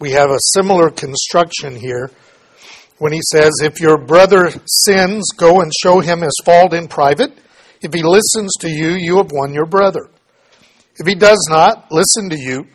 we 0.00 0.12
have 0.12 0.30
a 0.30 0.38
similar 0.54 0.90
construction 0.90 1.76
here 1.76 2.10
when 3.00 3.14
he 3.14 3.20
says, 3.32 3.50
If 3.62 3.80
your 3.80 3.98
brother 3.98 4.52
sins, 4.66 5.30
go 5.36 5.62
and 5.62 5.72
show 5.82 6.00
him 6.00 6.20
his 6.20 6.38
fault 6.44 6.74
in 6.74 6.86
private. 6.86 7.32
If 7.80 7.94
he 7.94 8.02
listens 8.02 8.52
to 8.60 8.68
you, 8.68 8.90
you 8.90 9.16
have 9.16 9.32
won 9.32 9.54
your 9.54 9.64
brother. 9.64 10.10
If 10.96 11.06
he 11.06 11.14
does 11.14 11.42
not 11.48 11.90
listen 11.90 12.28
to 12.28 12.38
you, 12.38 12.66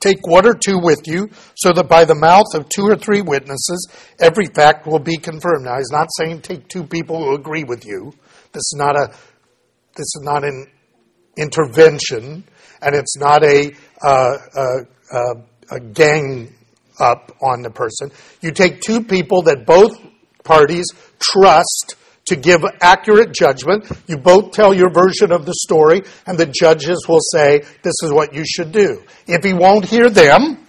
take 0.00 0.26
one 0.26 0.46
or 0.46 0.54
two 0.54 0.78
with 0.78 1.06
you, 1.06 1.28
so 1.54 1.72
that 1.74 1.86
by 1.86 2.06
the 2.06 2.14
mouth 2.14 2.46
of 2.54 2.68
two 2.70 2.86
or 2.86 2.96
three 2.96 3.20
witnesses, 3.20 3.88
every 4.20 4.46
fact 4.46 4.86
will 4.86 4.98
be 4.98 5.18
confirmed. 5.18 5.66
Now, 5.66 5.76
he's 5.76 5.92
not 5.92 6.08
saying 6.18 6.40
take 6.40 6.66
two 6.68 6.84
people 6.84 7.18
who 7.18 7.34
agree 7.34 7.64
with 7.64 7.84
you. 7.84 8.14
This 8.52 8.60
is 8.60 8.74
not 8.78 8.96
a 8.96 9.08
this 9.96 10.06
is 10.16 10.22
not 10.22 10.44
an 10.44 10.66
intervention, 11.36 12.44
and 12.80 12.94
it's 12.94 13.18
not 13.18 13.44
a, 13.44 13.72
uh, 14.02 14.36
uh, 14.56 15.34
a 15.70 15.80
gang 15.80 16.53
up 16.98 17.36
on 17.42 17.62
the 17.62 17.70
person. 17.70 18.10
You 18.40 18.52
take 18.52 18.80
two 18.80 19.02
people 19.02 19.42
that 19.42 19.66
both 19.66 19.98
parties 20.44 20.86
trust 21.18 21.96
to 22.26 22.36
give 22.36 22.64
accurate 22.80 23.32
judgment. 23.32 23.90
You 24.06 24.16
both 24.16 24.52
tell 24.52 24.72
your 24.72 24.90
version 24.90 25.32
of 25.32 25.44
the 25.44 25.54
story, 25.54 26.02
and 26.26 26.38
the 26.38 26.46
judges 26.46 27.06
will 27.08 27.20
say, 27.20 27.58
This 27.82 27.94
is 28.02 28.12
what 28.12 28.34
you 28.34 28.44
should 28.46 28.72
do. 28.72 29.02
If 29.26 29.44
he 29.44 29.52
won't 29.52 29.84
hear 29.84 30.08
them, 30.08 30.66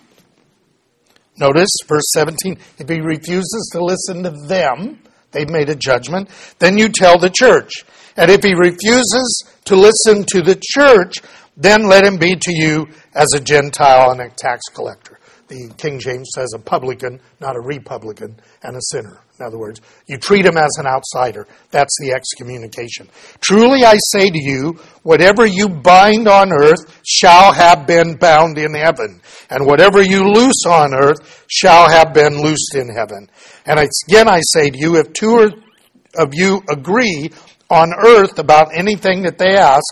notice 1.37 1.69
verse 1.87 2.11
17, 2.13 2.57
if 2.79 2.89
he 2.89 2.99
refuses 2.99 3.69
to 3.73 3.83
listen 3.83 4.23
to 4.23 4.31
them, 4.47 5.01
they've 5.31 5.49
made 5.49 5.69
a 5.69 5.75
judgment, 5.75 6.29
then 6.59 6.77
you 6.77 6.89
tell 6.89 7.17
the 7.17 7.29
church. 7.29 7.85
And 8.17 8.31
if 8.31 8.43
he 8.43 8.53
refuses 8.53 9.43
to 9.65 9.75
listen 9.75 10.23
to 10.29 10.41
the 10.41 10.59
church, 10.61 11.21
then 11.57 11.87
let 11.87 12.05
him 12.05 12.17
be 12.17 12.35
to 12.35 12.53
you 12.53 12.87
as 13.13 13.27
a 13.35 13.39
Gentile 13.39 14.11
and 14.11 14.21
a 14.21 14.29
tax 14.29 14.63
collector 14.73 15.19
the 15.55 15.73
King 15.75 15.99
James 15.99 16.29
says 16.33 16.53
a 16.55 16.59
publican, 16.59 17.19
not 17.39 17.55
a 17.55 17.59
republican, 17.59 18.35
and 18.63 18.75
a 18.75 18.81
sinner. 18.81 19.19
In 19.39 19.45
other 19.45 19.57
words, 19.57 19.81
you 20.07 20.17
treat 20.17 20.45
him 20.45 20.57
as 20.57 20.71
an 20.77 20.87
outsider. 20.87 21.47
That's 21.71 21.95
the 21.99 22.13
excommunication. 22.13 23.09
Truly 23.41 23.83
I 23.83 23.97
say 24.11 24.29
to 24.29 24.37
you, 24.37 24.79
whatever 25.03 25.45
you 25.45 25.69
bind 25.69 26.27
on 26.27 26.51
earth 26.53 27.01
shall 27.05 27.51
have 27.51 27.85
been 27.85 28.15
bound 28.15 28.57
in 28.57 28.73
heaven, 28.73 29.21
and 29.49 29.65
whatever 29.65 30.01
you 30.01 30.23
loose 30.23 30.65
on 30.67 30.93
earth 30.93 31.45
shall 31.49 31.89
have 31.89 32.13
been 32.13 32.41
loosed 32.41 32.75
in 32.75 32.89
heaven. 32.89 33.29
And 33.65 33.79
again 33.79 34.29
I 34.29 34.39
say 34.41 34.69
to 34.69 34.77
you, 34.77 34.97
if 34.97 35.13
two 35.13 35.51
of 36.17 36.33
you 36.33 36.61
agree 36.69 37.29
on 37.69 37.93
earth 37.93 38.39
about 38.39 38.69
anything 38.73 39.23
that 39.23 39.37
they 39.37 39.55
ask, 39.57 39.83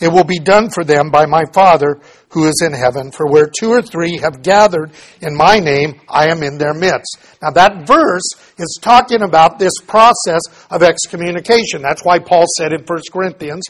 it 0.00 0.08
will 0.08 0.24
be 0.24 0.38
done 0.38 0.68
for 0.68 0.84
them 0.84 1.10
by 1.10 1.26
my 1.26 1.44
Father 1.52 2.00
who 2.32 2.46
is 2.46 2.62
in 2.64 2.72
heaven, 2.72 3.10
for 3.10 3.26
where 3.26 3.46
two 3.46 3.70
or 3.70 3.82
three 3.82 4.18
have 4.18 4.42
gathered 4.42 4.90
in 5.20 5.36
my 5.36 5.58
name, 5.58 6.00
I 6.08 6.28
am 6.28 6.42
in 6.42 6.58
their 6.58 6.74
midst. 6.74 7.18
Now 7.42 7.50
that 7.50 7.86
verse 7.86 8.34
is 8.58 8.78
talking 8.80 9.22
about 9.22 9.58
this 9.58 9.74
process 9.86 10.40
of 10.70 10.82
excommunication. 10.82 11.82
That's 11.82 12.04
why 12.04 12.18
Paul 12.18 12.44
said 12.56 12.72
in 12.72 12.84
1 12.84 13.00
Corinthians, 13.12 13.64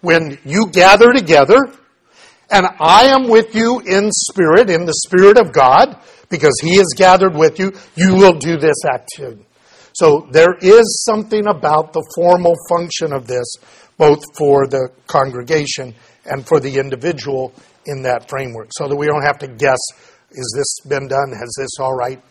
when 0.00 0.38
you 0.44 0.68
gather 0.68 1.12
together, 1.12 1.58
and 2.50 2.66
I 2.80 3.06
am 3.08 3.28
with 3.28 3.54
you 3.54 3.80
in 3.80 4.10
spirit, 4.10 4.70
in 4.70 4.86
the 4.86 4.94
spirit 5.06 5.38
of 5.38 5.52
God, 5.52 5.98
because 6.30 6.58
he 6.62 6.76
is 6.76 6.94
gathered 6.96 7.34
with 7.34 7.58
you, 7.58 7.72
you 7.96 8.14
will 8.14 8.38
do 8.38 8.56
this 8.56 8.84
activity. 8.90 9.44
So 9.92 10.26
there 10.30 10.56
is 10.60 11.04
something 11.04 11.46
about 11.46 11.92
the 11.92 12.04
formal 12.14 12.54
function 12.68 13.12
of 13.12 13.26
this, 13.26 13.56
both 13.98 14.22
for 14.38 14.66
the 14.66 14.90
congregation 15.06 15.94
and 16.24 16.46
for 16.46 16.60
the 16.60 16.78
individual 16.78 17.52
in 17.86 18.02
that 18.02 18.28
framework 18.28 18.68
so 18.72 18.88
that 18.88 18.96
we 18.96 19.06
don't 19.06 19.22
have 19.22 19.38
to 19.38 19.48
guess 19.48 19.78
is 20.32 20.54
this 20.56 20.88
been 20.88 21.08
done? 21.08 21.32
Has 21.32 21.54
this 21.58 21.70
all 21.78 21.94
right? 21.94 22.22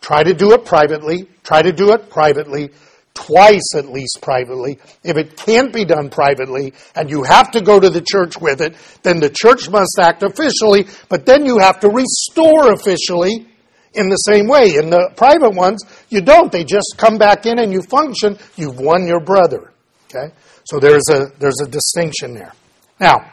Try 0.00 0.22
to 0.22 0.34
do 0.34 0.52
it 0.52 0.64
privately. 0.64 1.28
Try 1.42 1.62
to 1.62 1.72
do 1.72 1.92
it 1.92 2.08
privately, 2.10 2.70
twice 3.14 3.74
at 3.74 3.88
least 3.88 4.18
privately. 4.22 4.78
If 5.02 5.16
it 5.16 5.36
can't 5.36 5.72
be 5.72 5.84
done 5.84 6.10
privately 6.10 6.74
and 6.94 7.10
you 7.10 7.24
have 7.24 7.50
to 7.52 7.60
go 7.60 7.80
to 7.80 7.90
the 7.90 8.00
church 8.00 8.40
with 8.40 8.60
it, 8.60 8.76
then 9.02 9.18
the 9.18 9.30
church 9.30 9.68
must 9.68 9.98
act 10.00 10.22
officially, 10.22 10.86
but 11.08 11.26
then 11.26 11.44
you 11.44 11.58
have 11.58 11.80
to 11.80 11.88
restore 11.88 12.72
officially 12.72 13.46
in 13.94 14.08
the 14.08 14.16
same 14.16 14.46
way. 14.46 14.76
In 14.76 14.90
the 14.90 15.10
private 15.16 15.54
ones, 15.54 15.82
you 16.08 16.20
don't. 16.20 16.52
They 16.52 16.64
just 16.64 16.94
come 16.96 17.18
back 17.18 17.46
in 17.46 17.58
and 17.58 17.72
you 17.72 17.82
function. 17.82 18.38
You've 18.56 18.78
won 18.78 19.06
your 19.08 19.20
brother. 19.20 19.72
Okay? 20.06 20.32
So 20.64 20.78
there's 20.78 21.08
a, 21.10 21.32
there's 21.38 21.60
a 21.60 21.68
distinction 21.68 22.34
there. 22.34 22.52
Now, 23.00 23.30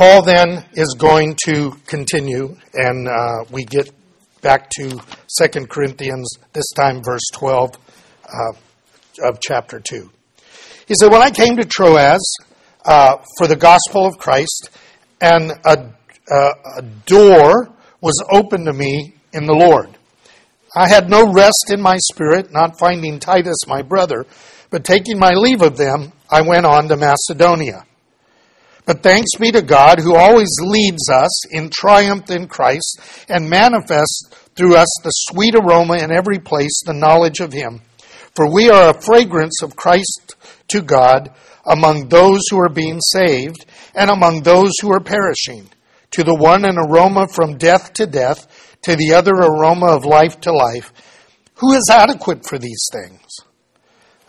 Paul 0.00 0.22
then 0.22 0.64
is 0.72 0.96
going 0.98 1.36
to 1.44 1.72
continue, 1.86 2.56
and 2.72 3.06
uh, 3.06 3.44
we 3.50 3.64
get 3.64 3.90
back 4.40 4.70
to 4.78 4.98
2 5.42 5.66
Corinthians, 5.66 6.26
this 6.54 6.70
time 6.74 7.02
verse 7.04 7.20
12 7.34 7.72
uh, 8.24 9.28
of 9.28 9.40
chapter 9.42 9.78
2. 9.78 10.10
He 10.88 10.94
said, 10.94 11.12
When 11.12 11.20
I 11.20 11.28
came 11.28 11.54
to 11.58 11.66
Troas 11.66 12.18
uh, 12.86 13.18
for 13.36 13.46
the 13.46 13.56
gospel 13.56 14.06
of 14.06 14.16
Christ, 14.16 14.70
and 15.20 15.52
a, 15.66 15.92
a 16.32 16.82
door 17.04 17.68
was 18.00 18.24
opened 18.32 18.64
to 18.68 18.72
me 18.72 19.12
in 19.34 19.44
the 19.44 19.52
Lord. 19.52 19.90
I 20.74 20.88
had 20.88 21.10
no 21.10 21.30
rest 21.30 21.66
in 21.70 21.82
my 21.82 21.98
spirit, 22.10 22.50
not 22.50 22.78
finding 22.78 23.18
Titus 23.18 23.66
my 23.66 23.82
brother, 23.82 24.24
but 24.70 24.82
taking 24.82 25.18
my 25.18 25.32
leave 25.32 25.60
of 25.60 25.76
them, 25.76 26.14
I 26.30 26.40
went 26.40 26.64
on 26.64 26.88
to 26.88 26.96
Macedonia. 26.96 27.84
But 28.90 29.04
thanks 29.04 29.36
be 29.38 29.52
to 29.52 29.62
God 29.62 30.00
who 30.00 30.16
always 30.16 30.50
leads 30.60 31.08
us 31.08 31.52
in 31.52 31.70
triumph 31.70 32.28
in 32.28 32.48
Christ 32.48 32.98
and 33.28 33.48
manifests 33.48 34.28
through 34.56 34.74
us 34.74 34.88
the 35.04 35.10
sweet 35.10 35.54
aroma 35.54 35.98
in 35.98 36.10
every 36.10 36.40
place, 36.40 36.82
the 36.84 36.92
knowledge 36.92 37.38
of 37.38 37.52
Him. 37.52 37.82
For 38.34 38.52
we 38.52 38.68
are 38.68 38.90
a 38.90 39.00
fragrance 39.00 39.62
of 39.62 39.76
Christ 39.76 40.34
to 40.66 40.82
God 40.82 41.32
among 41.64 42.08
those 42.08 42.40
who 42.50 42.58
are 42.58 42.68
being 42.68 42.98
saved 43.00 43.64
and 43.94 44.10
among 44.10 44.42
those 44.42 44.72
who 44.82 44.92
are 44.92 44.98
perishing. 44.98 45.70
To 46.10 46.24
the 46.24 46.34
one 46.34 46.64
an 46.64 46.76
aroma 46.76 47.28
from 47.28 47.58
death 47.58 47.92
to 47.92 48.06
death, 48.06 48.76
to 48.82 48.96
the 48.96 49.14
other 49.14 49.34
aroma 49.34 49.86
of 49.86 50.04
life 50.04 50.40
to 50.40 50.52
life. 50.52 50.92
Who 51.58 51.74
is 51.74 51.88
adequate 51.92 52.44
for 52.44 52.58
these 52.58 52.88
things? 52.90 53.22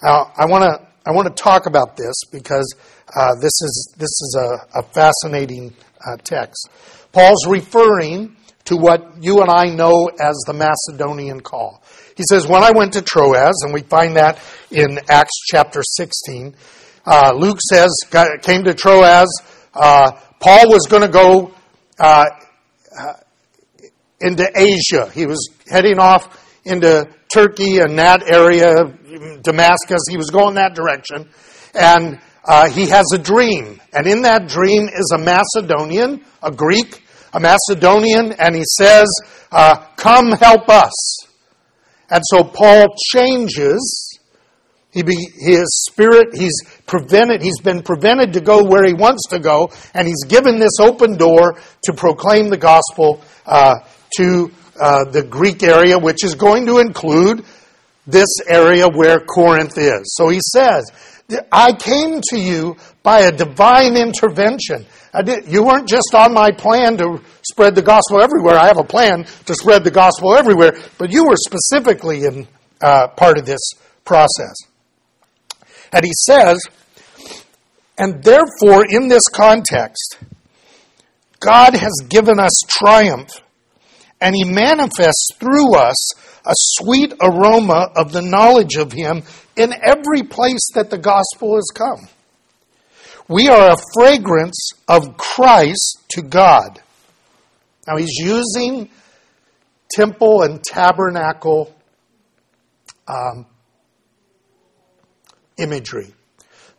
Now, 0.03 0.31
I 0.37 0.45
want 0.45 0.65
to 0.65 0.90
I 1.05 1.11
want 1.11 1.35
to 1.35 1.43
talk 1.43 1.65
about 1.65 1.97
this 1.97 2.13
because 2.31 2.75
uh, 3.15 3.33
this 3.35 3.61
is 3.61 3.93
this 3.97 4.09
is 4.09 4.37
a, 4.39 4.79
a 4.79 4.83
fascinating 4.83 5.73
uh, 6.05 6.17
text. 6.23 6.69
Paul's 7.11 7.47
referring 7.47 8.35
to 8.65 8.77
what 8.77 9.21
you 9.21 9.41
and 9.41 9.49
I 9.49 9.65
know 9.65 10.09
as 10.19 10.35
the 10.45 10.53
Macedonian 10.53 11.41
call. 11.41 11.81
He 12.15 12.23
says, 12.29 12.47
"When 12.47 12.61
I 12.61 12.71
went 12.71 12.93
to 12.93 13.01
Troas," 13.01 13.63
and 13.63 13.73
we 13.73 13.81
find 13.81 14.15
that 14.17 14.39
in 14.69 14.99
Acts 15.09 15.39
chapter 15.51 15.81
sixteen. 15.83 16.55
Uh, 17.05 17.33
Luke 17.35 17.59
says, 17.67 17.89
"Came 18.43 18.63
to 18.65 18.75
Troas." 18.75 19.29
Uh, 19.73 20.11
Paul 20.39 20.69
was 20.69 20.87
going 20.87 21.03
to 21.03 21.07
go 21.07 21.53
uh, 21.99 22.25
uh, 22.99 23.13
into 24.19 24.47
Asia. 24.55 25.09
He 25.11 25.25
was 25.25 25.49
heading 25.67 25.99
off 25.99 26.37
into 26.63 27.07
Turkey 27.33 27.79
and 27.79 27.97
that 27.97 28.23
area, 28.29 28.93
Damascus. 29.41 30.01
He 30.09 30.17
was 30.17 30.29
going 30.29 30.55
that 30.55 30.75
direction, 30.75 31.29
and 31.73 32.19
uh, 32.43 32.69
he 32.69 32.87
has 32.87 33.05
a 33.13 33.17
dream. 33.17 33.79
And 33.93 34.07
in 34.07 34.23
that 34.23 34.47
dream 34.47 34.87
is 34.87 35.13
a 35.13 35.17
Macedonian, 35.17 36.23
a 36.41 36.51
Greek, 36.51 37.03
a 37.33 37.39
Macedonian, 37.39 38.33
and 38.33 38.55
he 38.55 38.63
says, 38.65 39.07
uh, 39.51 39.85
Come 39.97 40.31
help 40.31 40.69
us. 40.69 40.91
And 42.09 42.21
so 42.25 42.43
Paul 42.43 42.87
changes. 43.13 44.19
He 44.91 45.03
be, 45.03 45.15
his 45.39 45.85
spirit, 45.89 46.35
he's 46.35 46.63
prevented, 46.85 47.41
he's 47.41 47.61
been 47.61 47.81
prevented 47.81 48.33
to 48.33 48.41
go 48.41 48.65
where 48.65 48.85
he 48.85 48.93
wants 48.93 49.27
to 49.27 49.39
go, 49.39 49.71
and 49.93 50.05
he's 50.05 50.25
given 50.25 50.59
this 50.59 50.81
open 50.81 51.15
door 51.15 51.57
to 51.83 51.93
proclaim 51.93 52.49
the 52.49 52.57
gospel 52.57 53.23
uh, 53.45 53.75
to 54.17 54.51
uh, 54.81 55.05
the 55.05 55.23
Greek 55.23 55.63
area, 55.63 55.97
which 55.97 56.25
is 56.25 56.35
going 56.35 56.65
to 56.65 56.79
include 56.79 57.45
this 58.07 58.29
area 58.47 58.87
where 58.87 59.19
Corinth 59.19 59.77
is. 59.77 60.15
So 60.15 60.29
he 60.29 60.39
says, 60.41 60.91
I 61.51 61.73
came 61.73 62.21
to 62.29 62.37
you 62.37 62.75
by 63.03 63.21
a 63.21 63.31
divine 63.31 63.95
intervention. 63.95 64.85
You 65.47 65.63
weren't 65.63 65.87
just 65.87 66.13
on 66.13 66.33
my 66.33 66.51
plan 66.51 66.97
to 66.97 67.21
spread 67.41 67.75
the 67.75 67.81
gospel 67.81 68.21
everywhere. 68.21 68.55
I 68.55 68.67
have 68.67 68.77
a 68.77 68.83
plan 68.83 69.25
to 69.45 69.55
spread 69.55 69.83
the 69.83 69.91
gospel 69.91 70.35
everywhere, 70.35 70.73
but 70.97 71.11
you 71.11 71.25
were 71.25 71.37
specifically 71.37 72.25
in 72.25 72.47
uh, 72.81 73.07
part 73.09 73.37
of 73.37 73.45
this 73.45 73.61
process. 74.03 74.55
And 75.93 76.05
he 76.05 76.11
says, 76.13 76.59
and 77.97 78.23
therefore, 78.23 78.85
in 78.89 79.09
this 79.09 79.27
context, 79.27 80.17
God 81.39 81.75
has 81.75 81.91
given 82.07 82.39
us 82.39 82.53
triumph, 82.67 83.31
and 84.19 84.35
he 84.35 84.43
manifests 84.43 85.29
through 85.35 85.75
us 85.75 86.13
a 86.45 86.53
sweet 86.55 87.13
aroma 87.21 87.91
of 87.95 88.11
the 88.11 88.21
knowledge 88.21 88.75
of 88.75 88.91
him 88.91 89.23
in 89.55 89.73
every 89.81 90.23
place 90.23 90.71
that 90.73 90.89
the 90.89 90.97
gospel 90.97 91.55
has 91.55 91.69
come. 91.73 92.07
We 93.27 93.47
are 93.47 93.71
a 93.71 93.77
fragrance 93.93 94.71
of 94.87 95.17
Christ 95.17 96.03
to 96.09 96.21
God. 96.21 96.81
Now 97.87 97.97
he's 97.97 98.17
using 98.17 98.89
temple 99.91 100.43
and 100.43 100.63
tabernacle 100.63 101.73
um, 103.07 103.45
imagery. 105.57 106.13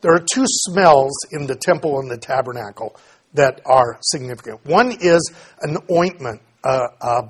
There 0.01 0.13
are 0.13 0.25
two 0.33 0.45
smells 0.47 1.13
in 1.31 1.47
the 1.47 1.55
temple 1.55 2.01
and 2.01 2.11
the 2.11 2.19
tabernacle 2.19 2.97
that 3.35 3.61
are 3.65 3.99
significant. 4.03 4.65
One 4.67 4.93
is 5.01 5.33
an 5.63 5.79
ointment, 5.91 6.43
uh, 6.65 6.89
uh, 7.01 7.23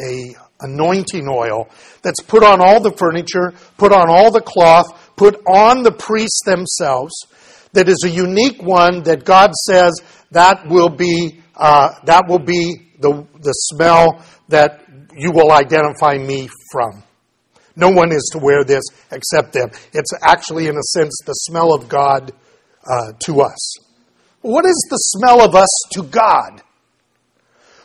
a 0.00 0.34
anointing 0.64 1.28
oil 1.28 1.68
that's 2.02 2.20
put 2.20 2.42
on 2.42 2.60
all 2.60 2.80
the 2.80 2.92
furniture, 2.96 3.52
put 3.76 3.92
on 3.92 4.08
all 4.08 4.30
the 4.30 4.40
cloth, 4.40 4.86
put 5.16 5.36
on 5.46 5.82
the 5.82 5.92
priests 5.92 6.40
themselves. 6.44 7.14
That 7.72 7.88
is 7.88 8.02
a 8.04 8.10
unique 8.10 8.62
one 8.62 9.02
that 9.02 9.24
God 9.24 9.52
says 9.66 9.92
that 10.30 10.66
will 10.68 10.90
be 10.90 11.40
uh, 11.56 11.94
that 12.04 12.28
will 12.28 12.38
be 12.38 12.92
the 13.00 13.26
the 13.40 13.52
smell 13.52 14.24
that 14.48 14.84
you 15.16 15.32
will 15.32 15.50
identify 15.50 16.16
me 16.18 16.48
from. 16.70 17.02
No 17.76 17.90
one 17.90 18.12
is 18.12 18.30
to 18.32 18.38
wear 18.38 18.64
this 18.64 18.84
except 19.10 19.52
them. 19.52 19.70
It's 19.92 20.12
actually, 20.22 20.68
in 20.68 20.76
a 20.76 20.82
sense, 20.82 21.18
the 21.26 21.32
smell 21.32 21.74
of 21.74 21.88
God 21.88 22.32
uh, 22.84 23.12
to 23.20 23.40
us. 23.40 23.76
What 24.42 24.64
is 24.64 24.86
the 24.90 24.96
smell 24.96 25.44
of 25.44 25.54
us 25.54 25.70
to 25.92 26.02
God? 26.02 26.62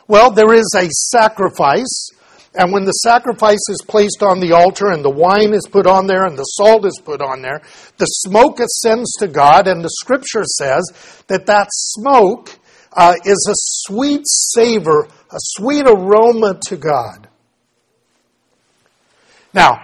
Well, 0.06 0.30
there 0.30 0.52
is 0.52 0.72
a 0.76 0.88
sacrifice 0.90 2.10
and 2.54 2.72
when 2.72 2.84
the 2.84 2.92
sacrifice 2.92 3.68
is 3.68 3.84
placed 3.86 4.22
on 4.22 4.40
the 4.40 4.52
altar 4.52 4.90
and 4.90 5.04
the 5.04 5.10
wine 5.10 5.54
is 5.54 5.68
put 5.70 5.86
on 5.86 6.06
there 6.06 6.26
and 6.26 6.36
the 6.36 6.42
salt 6.42 6.84
is 6.84 7.00
put 7.04 7.22
on 7.22 7.42
there, 7.42 7.62
the 7.98 8.06
smoke 8.06 8.58
ascends 8.58 9.12
to 9.20 9.28
God, 9.28 9.68
and 9.68 9.84
the 9.84 9.90
scripture 10.00 10.42
says 10.44 11.22
that 11.28 11.46
that 11.46 11.68
smoke 11.70 12.50
uh, 12.92 13.14
is 13.24 13.46
a 13.48 13.54
sweet 13.54 14.22
savor, 14.24 15.06
a 15.30 15.38
sweet 15.38 15.86
aroma 15.86 16.58
to 16.66 16.76
God. 16.76 17.28
Now, 19.54 19.80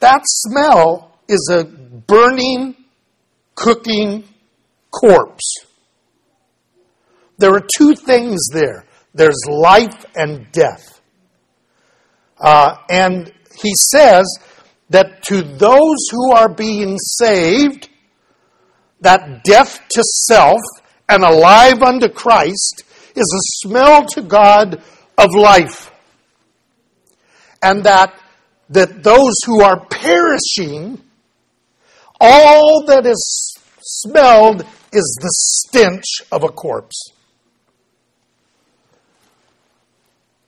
that 0.00 0.22
smell 0.24 1.18
is 1.28 1.50
a 1.52 1.64
burning, 1.64 2.74
cooking 3.54 4.24
corpse. 4.90 5.56
There 7.36 7.52
are 7.52 7.66
two 7.76 7.94
things 7.94 8.48
there 8.52 8.86
there's 9.14 9.40
life 9.48 10.04
and 10.16 10.50
death. 10.50 10.93
Uh, 12.44 12.76
and 12.90 13.32
he 13.58 13.72
says 13.90 14.26
that 14.90 15.22
to 15.22 15.40
those 15.40 15.96
who 16.10 16.32
are 16.32 16.48
being 16.50 16.98
saved, 16.98 17.88
that 19.00 19.42
death 19.44 19.80
to 19.88 20.02
self 20.02 20.60
and 21.08 21.24
alive 21.24 21.82
unto 21.82 22.10
Christ 22.10 22.84
is 23.16 23.34
a 23.34 23.66
smell 23.66 24.04
to 24.08 24.20
God 24.20 24.82
of 25.16 25.30
life. 25.34 25.90
And 27.62 27.84
that, 27.84 28.14
that 28.68 29.02
those 29.02 29.36
who 29.46 29.62
are 29.62 29.86
perishing, 29.86 31.00
all 32.20 32.84
that 32.84 33.06
is 33.06 33.56
smelled 33.80 34.66
is 34.92 35.18
the 35.20 35.30
stench 35.30 36.20
of 36.30 36.42
a 36.42 36.48
corpse. 36.48 37.10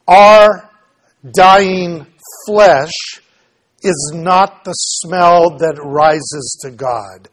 Our 0.06 0.70
dying 1.32 2.06
flesh 2.46 3.20
is 3.82 4.12
not 4.14 4.64
the 4.64 4.72
smell 4.72 5.56
that 5.58 5.78
rises 5.82 6.58
to 6.62 6.70
God, 6.70 7.28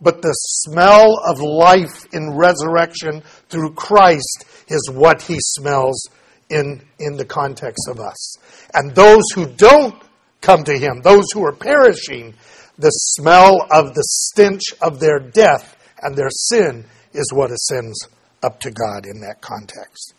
but 0.00 0.22
the 0.22 0.32
smell 0.32 1.20
of 1.28 1.40
life 1.40 2.06
in 2.12 2.36
resurrection 2.36 3.22
through 3.48 3.74
Christ 3.74 4.44
is 4.68 4.90
what 4.90 5.22
he 5.22 5.36
smells 5.38 6.08
in, 6.48 6.82
in 6.98 7.16
the 7.16 7.24
context 7.24 7.88
of 7.88 8.00
us. 8.00 8.38
And 8.72 8.94
those 8.94 9.24
who 9.34 9.46
don't 9.46 10.00
come 10.40 10.64
to 10.64 10.78
him, 10.78 11.02
those 11.02 11.26
who 11.32 11.44
are 11.44 11.54
perishing, 11.54 12.34
the 12.78 12.90
smell 12.90 13.66
of 13.70 13.94
the 13.94 14.04
stench 14.04 14.62
of 14.80 15.00
their 15.00 15.18
death 15.18 15.76
and 16.02 16.16
their 16.16 16.30
sin 16.30 16.84
is 17.12 17.32
what 17.32 17.50
ascends 17.50 18.08
up 18.42 18.60
to 18.60 18.70
God 18.70 19.04
in 19.04 19.20
that 19.20 19.40
context. 19.40 20.14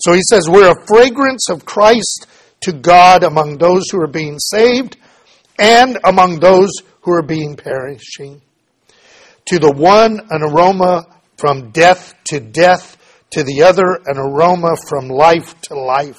So 0.00 0.12
he 0.12 0.20
says, 0.28 0.48
We're 0.48 0.72
a 0.72 0.86
fragrance 0.86 1.48
of 1.48 1.64
Christ 1.64 2.26
to 2.62 2.72
God 2.72 3.22
among 3.22 3.58
those 3.58 3.84
who 3.90 4.00
are 4.00 4.08
being 4.08 4.38
saved 4.38 4.96
and 5.58 5.98
among 6.04 6.40
those 6.40 6.70
who 7.02 7.12
are 7.12 7.22
being 7.22 7.56
perishing. 7.56 8.40
To 9.46 9.58
the 9.58 9.72
one, 9.72 10.20
an 10.30 10.42
aroma 10.42 11.06
from 11.36 11.70
death 11.70 12.14
to 12.24 12.40
death, 12.40 12.96
to 13.32 13.42
the 13.42 13.62
other, 13.62 13.98
an 14.06 14.18
aroma 14.18 14.76
from 14.88 15.08
life 15.08 15.60
to 15.62 15.74
life. 15.74 16.18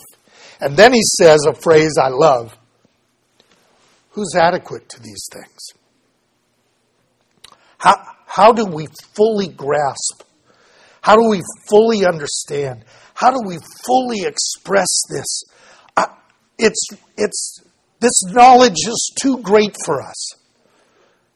And 0.60 0.76
then 0.76 0.94
he 0.94 1.02
says 1.04 1.46
a 1.48 1.54
phrase 1.54 1.94
I 2.02 2.10
love 2.10 2.58
Who's 4.12 4.36
adequate 4.36 4.90
to 4.90 5.02
these 5.02 5.28
things? 5.32 5.74
How, 7.80 7.96
how 8.28 8.52
do 8.52 8.66
we 8.66 8.88
fully 9.16 9.48
grasp? 9.48 10.22
How 11.02 11.16
do 11.16 11.28
we 11.30 11.42
fully 11.68 12.06
understand? 12.06 12.86
How 13.16 13.32
do 13.32 13.40
we 13.46 13.58
fully 13.86 14.22
express 14.22 15.02
this? 15.10 15.44
It's, 16.58 16.88
it's, 17.18 17.64
this 18.00 18.24
knowledge 18.32 18.78
is 18.88 19.14
too 19.20 19.40
great 19.40 19.76
for 19.86 20.02
us, 20.02 20.36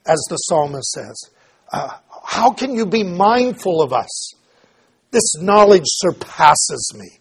as 0.06 0.24
the 0.30 0.38
psalmist 0.38 0.92
says. 0.92 1.30
Uh, 1.72 1.98
how 2.24 2.52
can 2.52 2.76
you 2.76 2.86
be 2.86 3.04
mindful 3.04 3.82
of 3.82 3.94
us? 3.94 4.34
This 5.12 5.36
knowledge 5.40 5.86
surpasses 5.86 6.94
me. 6.96 7.20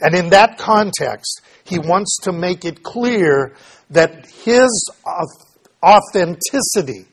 And 0.00 0.14
in 0.14 0.30
that 0.30 0.56
context, 0.58 1.42
he 1.64 1.78
wants 1.78 2.18
to 2.22 2.32
make 2.32 2.64
it 2.64 2.82
clear 2.82 3.54
that 3.90 4.26
his 4.26 4.90
authenticity 5.84 7.06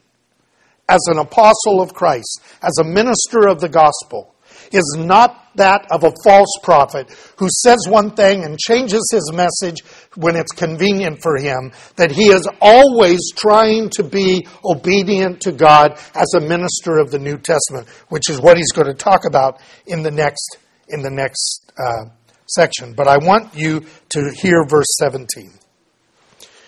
as 0.90 1.02
an 1.08 1.18
apostle 1.18 1.82
of 1.82 1.94
Christ, 1.94 2.42
as 2.62 2.78
a 2.80 2.84
minister 2.84 3.48
of 3.48 3.60
the 3.60 3.70
gospel, 3.70 4.34
is 4.72 4.96
not 4.98 5.48
that 5.56 5.88
of 5.92 6.04
a 6.04 6.14
false 6.24 6.52
prophet 6.64 7.10
who 7.38 7.48
says 7.50 7.78
one 7.88 8.12
thing 8.12 8.44
and 8.44 8.58
changes 8.60 9.10
his 9.12 9.32
message 9.34 9.84
when 10.16 10.36
it's 10.36 10.52
convenient 10.52 11.22
for 11.22 11.38
him, 11.38 11.72
that 11.96 12.12
he 12.12 12.26
is 12.26 12.48
always 12.62 13.20
trying 13.36 13.90
to 13.90 14.04
be 14.04 14.48
obedient 14.64 15.42
to 15.42 15.52
God 15.52 16.00
as 16.16 16.34
a 16.36 16.40
minister 16.40 16.98
of 16.98 17.12
the 17.12 17.20
New 17.20 17.38
Testament, 17.38 17.88
which 18.10 18.30
is 18.30 18.40
what 18.40 18.58
he's 18.58 18.72
going 18.72 18.88
to 18.88 18.94
talk 18.94 19.26
about 19.26 19.60
in 19.86 20.04
the 20.04 20.12
next, 20.12 20.58
in 20.90 21.02
the 21.02 21.12
next 21.12 21.72
uh, 21.78 22.06
section. 22.48 22.94
But 22.94 23.08
I 23.08 23.18
want 23.18 23.56
you 23.56 23.86
to 24.10 24.32
hear 24.42 24.64
verse 24.68 24.96
17. 25.00 25.52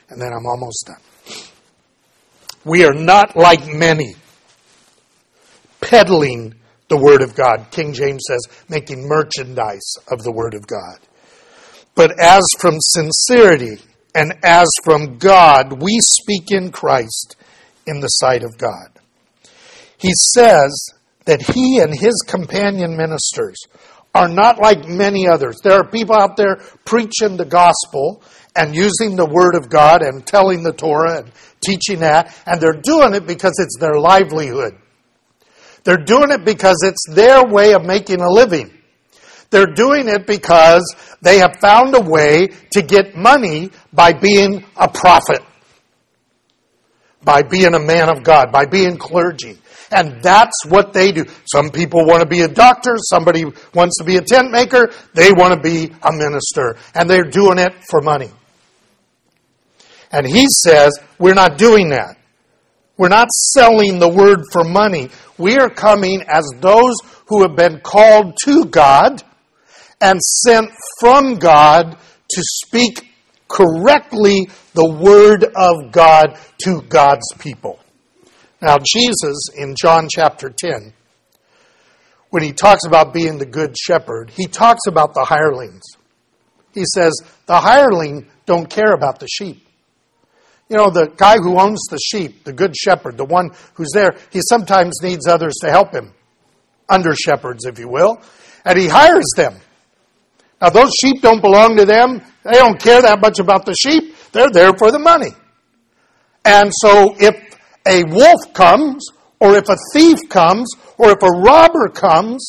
And 0.10 0.22
then 0.22 0.34
I'm 0.34 0.46
almost 0.46 0.88
done. 0.88 1.02
We 2.66 2.84
are 2.84 2.94
not 2.94 3.36
like 3.36 3.66
many 3.68 4.16
peddling 5.82 6.59
the 6.90 6.98
Word 6.98 7.22
of 7.22 7.36
God. 7.36 7.68
King 7.72 7.94
James 7.94 8.24
says, 8.28 8.66
making 8.68 9.08
merchandise 9.08 9.96
of 10.12 10.24
the 10.24 10.32
Word 10.32 10.54
of 10.54 10.68
God. 10.68 11.00
But 11.96 12.20
as 12.20 12.44
from 12.60 12.76
sincerity 12.80 13.78
and 14.16 14.34
as 14.44 14.68
from 14.84 15.18
God, 15.18 15.82
we 15.82 16.00
speak 16.02 16.52
in 16.52 16.72
Christ 16.72 17.36
in 17.86 18.00
the 18.00 18.08
sight 18.08 18.44
of 18.44 18.58
God. 18.58 18.90
He 19.98 20.12
says 20.34 20.94
that 21.26 21.42
he 21.42 21.80
and 21.80 21.94
his 21.98 22.24
companion 22.28 22.98
ministers 22.98 23.58
are 24.16 24.28
not 24.28 24.60
like 24.60 24.88
many 24.88 25.28
others. 25.28 25.60
There 25.64 25.80
are 25.80 25.88
people 25.88 26.16
out 26.16 26.38
there 26.38 26.58
preaching 26.86 27.38
the 27.38 27.46
gospel 27.46 28.24
and 28.56 28.76
using 28.76 29.16
the 29.16 29.30
Word 29.30 29.56
of 29.56 29.70
God 29.70 30.02
and 30.02 30.26
telling 30.26 30.64
the 30.64 30.74
Torah 30.74 31.20
and 31.20 31.32
teaching 31.62 32.00
that, 32.00 32.36
and 32.46 32.60
they're 32.60 32.74
doing 32.74 33.14
it 33.14 33.28
because 33.28 33.54
it's 33.60 33.78
their 33.80 34.00
livelihood. 34.00 34.76
They're 35.84 35.98
doing 35.98 36.32
it 36.32 36.46
because 36.46 36.78
it's 36.84 37.06
their 37.16 37.46
way 37.46 37.74
of 37.74 37.86
making 37.86 38.22
a 38.22 38.30
living. 38.30 38.74
They're 39.50 39.74
doing 39.74 40.08
it 40.08 40.28
because 40.28 40.84
they 41.22 41.40
have 41.40 41.58
found 41.60 41.96
a 41.96 42.02
way 42.02 42.50
to 42.72 42.82
get 42.82 43.16
money 43.16 43.72
by 43.92 44.14
being 44.14 44.64
a 44.76 44.88
prophet, 44.88 45.42
by 47.24 47.42
being 47.42 47.74
a 47.74 47.80
man 47.80 48.10
of 48.10 48.24
God, 48.24 48.52
by 48.52 48.66
being 48.66 48.98
clergy. 48.98 49.58
And 49.92 50.22
that's 50.22 50.66
what 50.68 50.94
they 50.94 51.12
do. 51.12 51.26
Some 51.52 51.72
people 51.72 52.06
want 52.06 52.22
to 52.22 52.28
be 52.28 52.42
a 52.42 52.48
doctor, 52.48 52.96
somebody 52.98 53.44
wants 53.74 53.98
to 53.98 54.04
be 54.04 54.18
a 54.18 54.22
tent 54.22 54.52
maker, 54.52 54.92
they 55.16 55.32
want 55.32 55.56
to 55.56 55.60
be 55.60 55.92
a 56.04 56.12
minister, 56.12 56.78
and 56.94 57.10
they're 57.10 57.24
doing 57.24 57.58
it 57.58 57.74
for 57.90 58.02
money. 58.02 58.30
And 60.12 60.28
he 60.28 60.46
says, 60.64 60.92
we're 61.18 61.34
not 61.34 61.58
doing 61.58 61.90
that. 61.90 62.19
We're 63.00 63.08
not 63.08 63.32
selling 63.32 64.00
the 64.00 64.10
word 64.10 64.42
for 64.52 64.66
money. 64.66 65.08
We 65.38 65.58
are 65.58 65.70
coming 65.70 66.22
as 66.28 66.44
those 66.60 66.96
who 67.28 67.44
have 67.44 67.56
been 67.56 67.80
called 67.80 68.36
to 68.44 68.66
God 68.66 69.24
and 70.02 70.20
sent 70.22 70.70
from 71.00 71.36
God 71.36 71.94
to 71.94 72.42
speak 72.44 73.08
correctly 73.48 74.50
the 74.74 74.86
word 74.86 75.46
of 75.46 75.94
God 75.94 76.38
to 76.66 76.82
God's 76.90 77.32
people. 77.40 77.80
Now, 78.62 78.80
Jesus 78.86 79.48
in 79.56 79.76
John 79.82 80.10
chapter 80.12 80.50
10, 80.50 80.92
when 82.32 82.44
he 82.44 82.52
talks 82.52 82.84
about 82.86 83.14
being 83.14 83.38
the 83.38 83.46
good 83.46 83.78
shepherd, 83.78 84.30
he 84.30 84.46
talks 84.46 84.88
about 84.90 85.14
the 85.14 85.24
hirelings. 85.24 85.84
He 86.74 86.84
says, 86.94 87.14
the 87.46 87.62
hireling 87.62 88.28
don't 88.46 88.70
care 88.70 88.92
about 88.92 89.22
the 89.22 89.28
sheep. 89.30 89.69
You 90.70 90.78
know, 90.78 90.92
the 90.92 91.12
guy 91.18 91.38
who 91.38 91.60
owns 91.60 91.82
the 91.90 91.98
sheep, 91.98 92.44
the 92.44 92.54
good 92.54 92.76
shepherd, 92.76 93.18
the 93.18 93.26
one 93.26 93.50
who's 93.74 93.90
there, 93.94 94.16
he 94.30 94.40
sometimes 94.48 95.02
needs 95.02 95.28
others 95.28 95.56
to 95.62 95.72
help 95.72 95.92
him. 95.92 96.14
Under 96.88 97.16
shepherds, 97.16 97.66
if 97.66 97.80
you 97.80 97.88
will. 97.88 98.22
And 98.66 98.78
he 98.78 98.88
hires 98.88 99.32
them. 99.36 99.56
Now, 100.62 100.70
those 100.70 100.92
sheep 101.02 101.22
don't 101.22 101.42
belong 101.42 101.78
to 101.78 101.86
them. 101.86 102.22
They 102.44 102.52
don't 102.52 102.80
care 102.80 103.02
that 103.02 103.20
much 103.20 103.40
about 103.40 103.66
the 103.66 103.74
sheep. 103.74 104.16
They're 104.32 104.52
there 104.52 104.74
for 104.74 104.92
the 104.92 105.00
money. 105.00 105.32
And 106.46 106.72
so, 106.74 107.16
if 107.20 107.36
a 107.88 108.04
wolf 108.04 108.54
comes, 108.54 109.08
or 109.40 109.56
if 109.56 109.70
a 109.70 109.78
thief 109.94 110.20
comes, 110.30 110.70
or 110.98 111.12
if 111.12 111.24
a 111.24 111.42
robber 111.42 111.90
comes, 111.90 112.48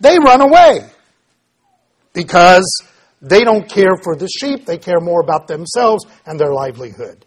they 0.00 0.18
run 0.18 0.40
away. 0.40 0.88
Because 2.12 2.64
they 3.20 3.44
don't 3.44 3.68
care 3.68 3.96
for 4.02 4.16
the 4.16 4.28
sheep, 4.28 4.64
they 4.64 4.78
care 4.78 5.00
more 5.00 5.20
about 5.20 5.48
themselves 5.48 6.06
and 6.24 6.38
their 6.38 6.52
livelihood. 6.52 7.26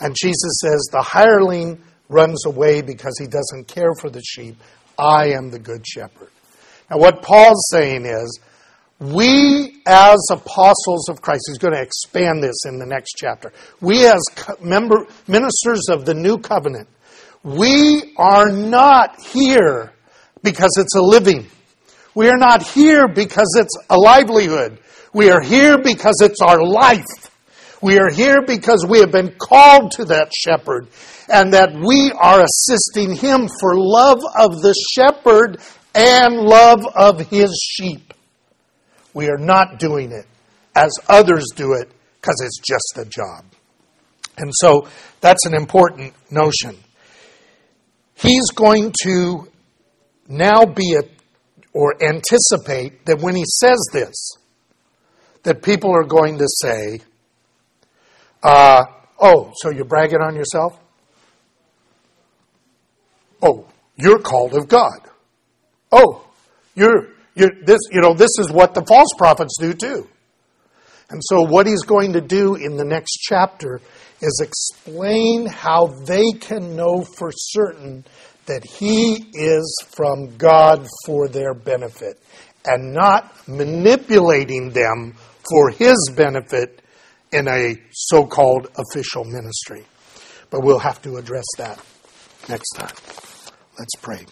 And 0.00 0.16
Jesus 0.16 0.60
says, 0.60 0.88
The 0.92 1.02
hireling 1.02 1.82
runs 2.08 2.44
away 2.46 2.82
because 2.82 3.16
he 3.18 3.26
doesn't 3.26 3.68
care 3.68 3.94
for 3.94 4.10
the 4.10 4.22
sheep. 4.22 4.56
I 4.98 5.32
am 5.32 5.50
the 5.50 5.58
good 5.58 5.86
shepherd. 5.86 6.28
Now, 6.90 6.98
what 6.98 7.22
Paul's 7.22 7.68
saying 7.70 8.04
is, 8.04 8.40
we 8.98 9.80
as 9.86 10.18
apostles 10.30 11.08
of 11.08 11.22
Christ, 11.22 11.44
he's 11.48 11.58
going 11.58 11.72
to 11.72 11.80
expand 11.80 12.42
this 12.42 12.66
in 12.66 12.78
the 12.78 12.84
next 12.84 13.14
chapter. 13.16 13.52
We 13.80 14.06
as 14.06 14.20
member, 14.60 15.06
ministers 15.26 15.88
of 15.88 16.04
the 16.04 16.12
new 16.12 16.36
covenant, 16.38 16.88
we 17.42 18.12
are 18.18 18.50
not 18.50 19.18
here 19.20 19.92
because 20.42 20.76
it's 20.76 20.94
a 20.94 21.00
living. 21.00 21.46
We 22.14 22.28
are 22.28 22.36
not 22.36 22.62
here 22.62 23.08
because 23.08 23.56
it's 23.56 23.74
a 23.88 23.96
livelihood. 23.96 24.78
We 25.14 25.30
are 25.30 25.40
here 25.40 25.78
because 25.78 26.20
it's 26.20 26.42
our 26.42 26.62
life. 26.62 27.29
We 27.82 27.98
are 27.98 28.10
here 28.10 28.42
because 28.46 28.84
we 28.86 29.00
have 29.00 29.10
been 29.10 29.34
called 29.38 29.92
to 29.92 30.04
that 30.06 30.32
shepherd 30.34 30.88
and 31.32 31.54
that 31.54 31.72
we 31.72 32.12
are 32.12 32.44
assisting 32.44 33.14
him 33.14 33.48
for 33.60 33.74
love 33.74 34.20
of 34.38 34.60
the 34.60 34.74
shepherd 34.92 35.60
and 35.94 36.36
love 36.36 36.84
of 36.94 37.20
his 37.28 37.58
sheep. 37.72 38.12
We 39.14 39.28
are 39.28 39.38
not 39.38 39.78
doing 39.78 40.12
it 40.12 40.26
as 40.74 40.90
others 41.08 41.46
do 41.56 41.72
it 41.72 41.90
because 42.20 42.42
it's 42.44 42.58
just 42.58 42.98
a 42.98 43.08
job. 43.08 43.44
And 44.36 44.52
so 44.54 44.88
that's 45.20 45.46
an 45.46 45.54
important 45.54 46.14
notion. 46.30 46.76
He's 48.14 48.50
going 48.50 48.92
to 49.02 49.48
now 50.28 50.66
be 50.66 50.94
a, 50.94 51.02
or 51.72 51.94
anticipate 52.02 53.06
that 53.06 53.20
when 53.20 53.34
he 53.34 53.44
says 53.46 53.78
this, 53.92 54.32
that 55.42 55.62
people 55.62 55.90
are 55.90 56.04
going 56.04 56.38
to 56.38 56.46
say, 56.46 57.00
uh, 58.42 58.84
"Oh, 59.20 59.52
so 59.56 59.70
you're 59.70 59.84
bragging 59.84 60.20
on 60.20 60.34
yourself? 60.34 60.78
Oh, 63.42 63.66
you're 63.96 64.18
called 64.18 64.54
of 64.54 64.68
God. 64.68 65.00
Oh, 65.92 66.24
you're 66.74 67.08
you're 67.34 67.50
this. 67.64 67.80
You 67.90 68.00
know, 68.00 68.14
this 68.14 68.30
is 68.38 68.50
what 68.50 68.74
the 68.74 68.84
false 68.86 69.10
prophets 69.18 69.56
do 69.58 69.72
too." 69.74 70.08
And 71.10 71.20
so, 71.24 71.42
what 71.42 71.66
he's 71.66 71.82
going 71.82 72.12
to 72.12 72.20
do 72.20 72.54
in 72.54 72.76
the 72.76 72.84
next 72.84 73.18
chapter 73.20 73.80
is 74.20 74.40
explain 74.42 75.46
how 75.46 75.86
they 76.06 76.30
can 76.32 76.76
know 76.76 77.02
for 77.02 77.32
certain 77.32 78.04
that 78.46 78.64
he 78.64 79.24
is 79.32 79.84
from 79.96 80.36
God 80.36 80.86
for 81.06 81.28
their 81.28 81.54
benefit 81.54 82.20
and 82.64 82.92
not 82.92 83.32
manipulating 83.48 84.70
them 84.70 85.14
for 85.50 85.70
his 85.70 86.12
benefit 86.16 86.79
in 87.32 87.48
a 87.48 87.80
so 87.90 88.26
called 88.26 88.68
official 88.76 89.24
ministry. 89.24 89.84
But 90.50 90.62
we'll 90.62 90.80
have 90.80 91.00
to 91.02 91.16
address 91.16 91.46
that 91.58 91.80
next 92.48 92.70
time. 92.70 92.94
Let's 93.78 93.94
pray. 94.00 94.26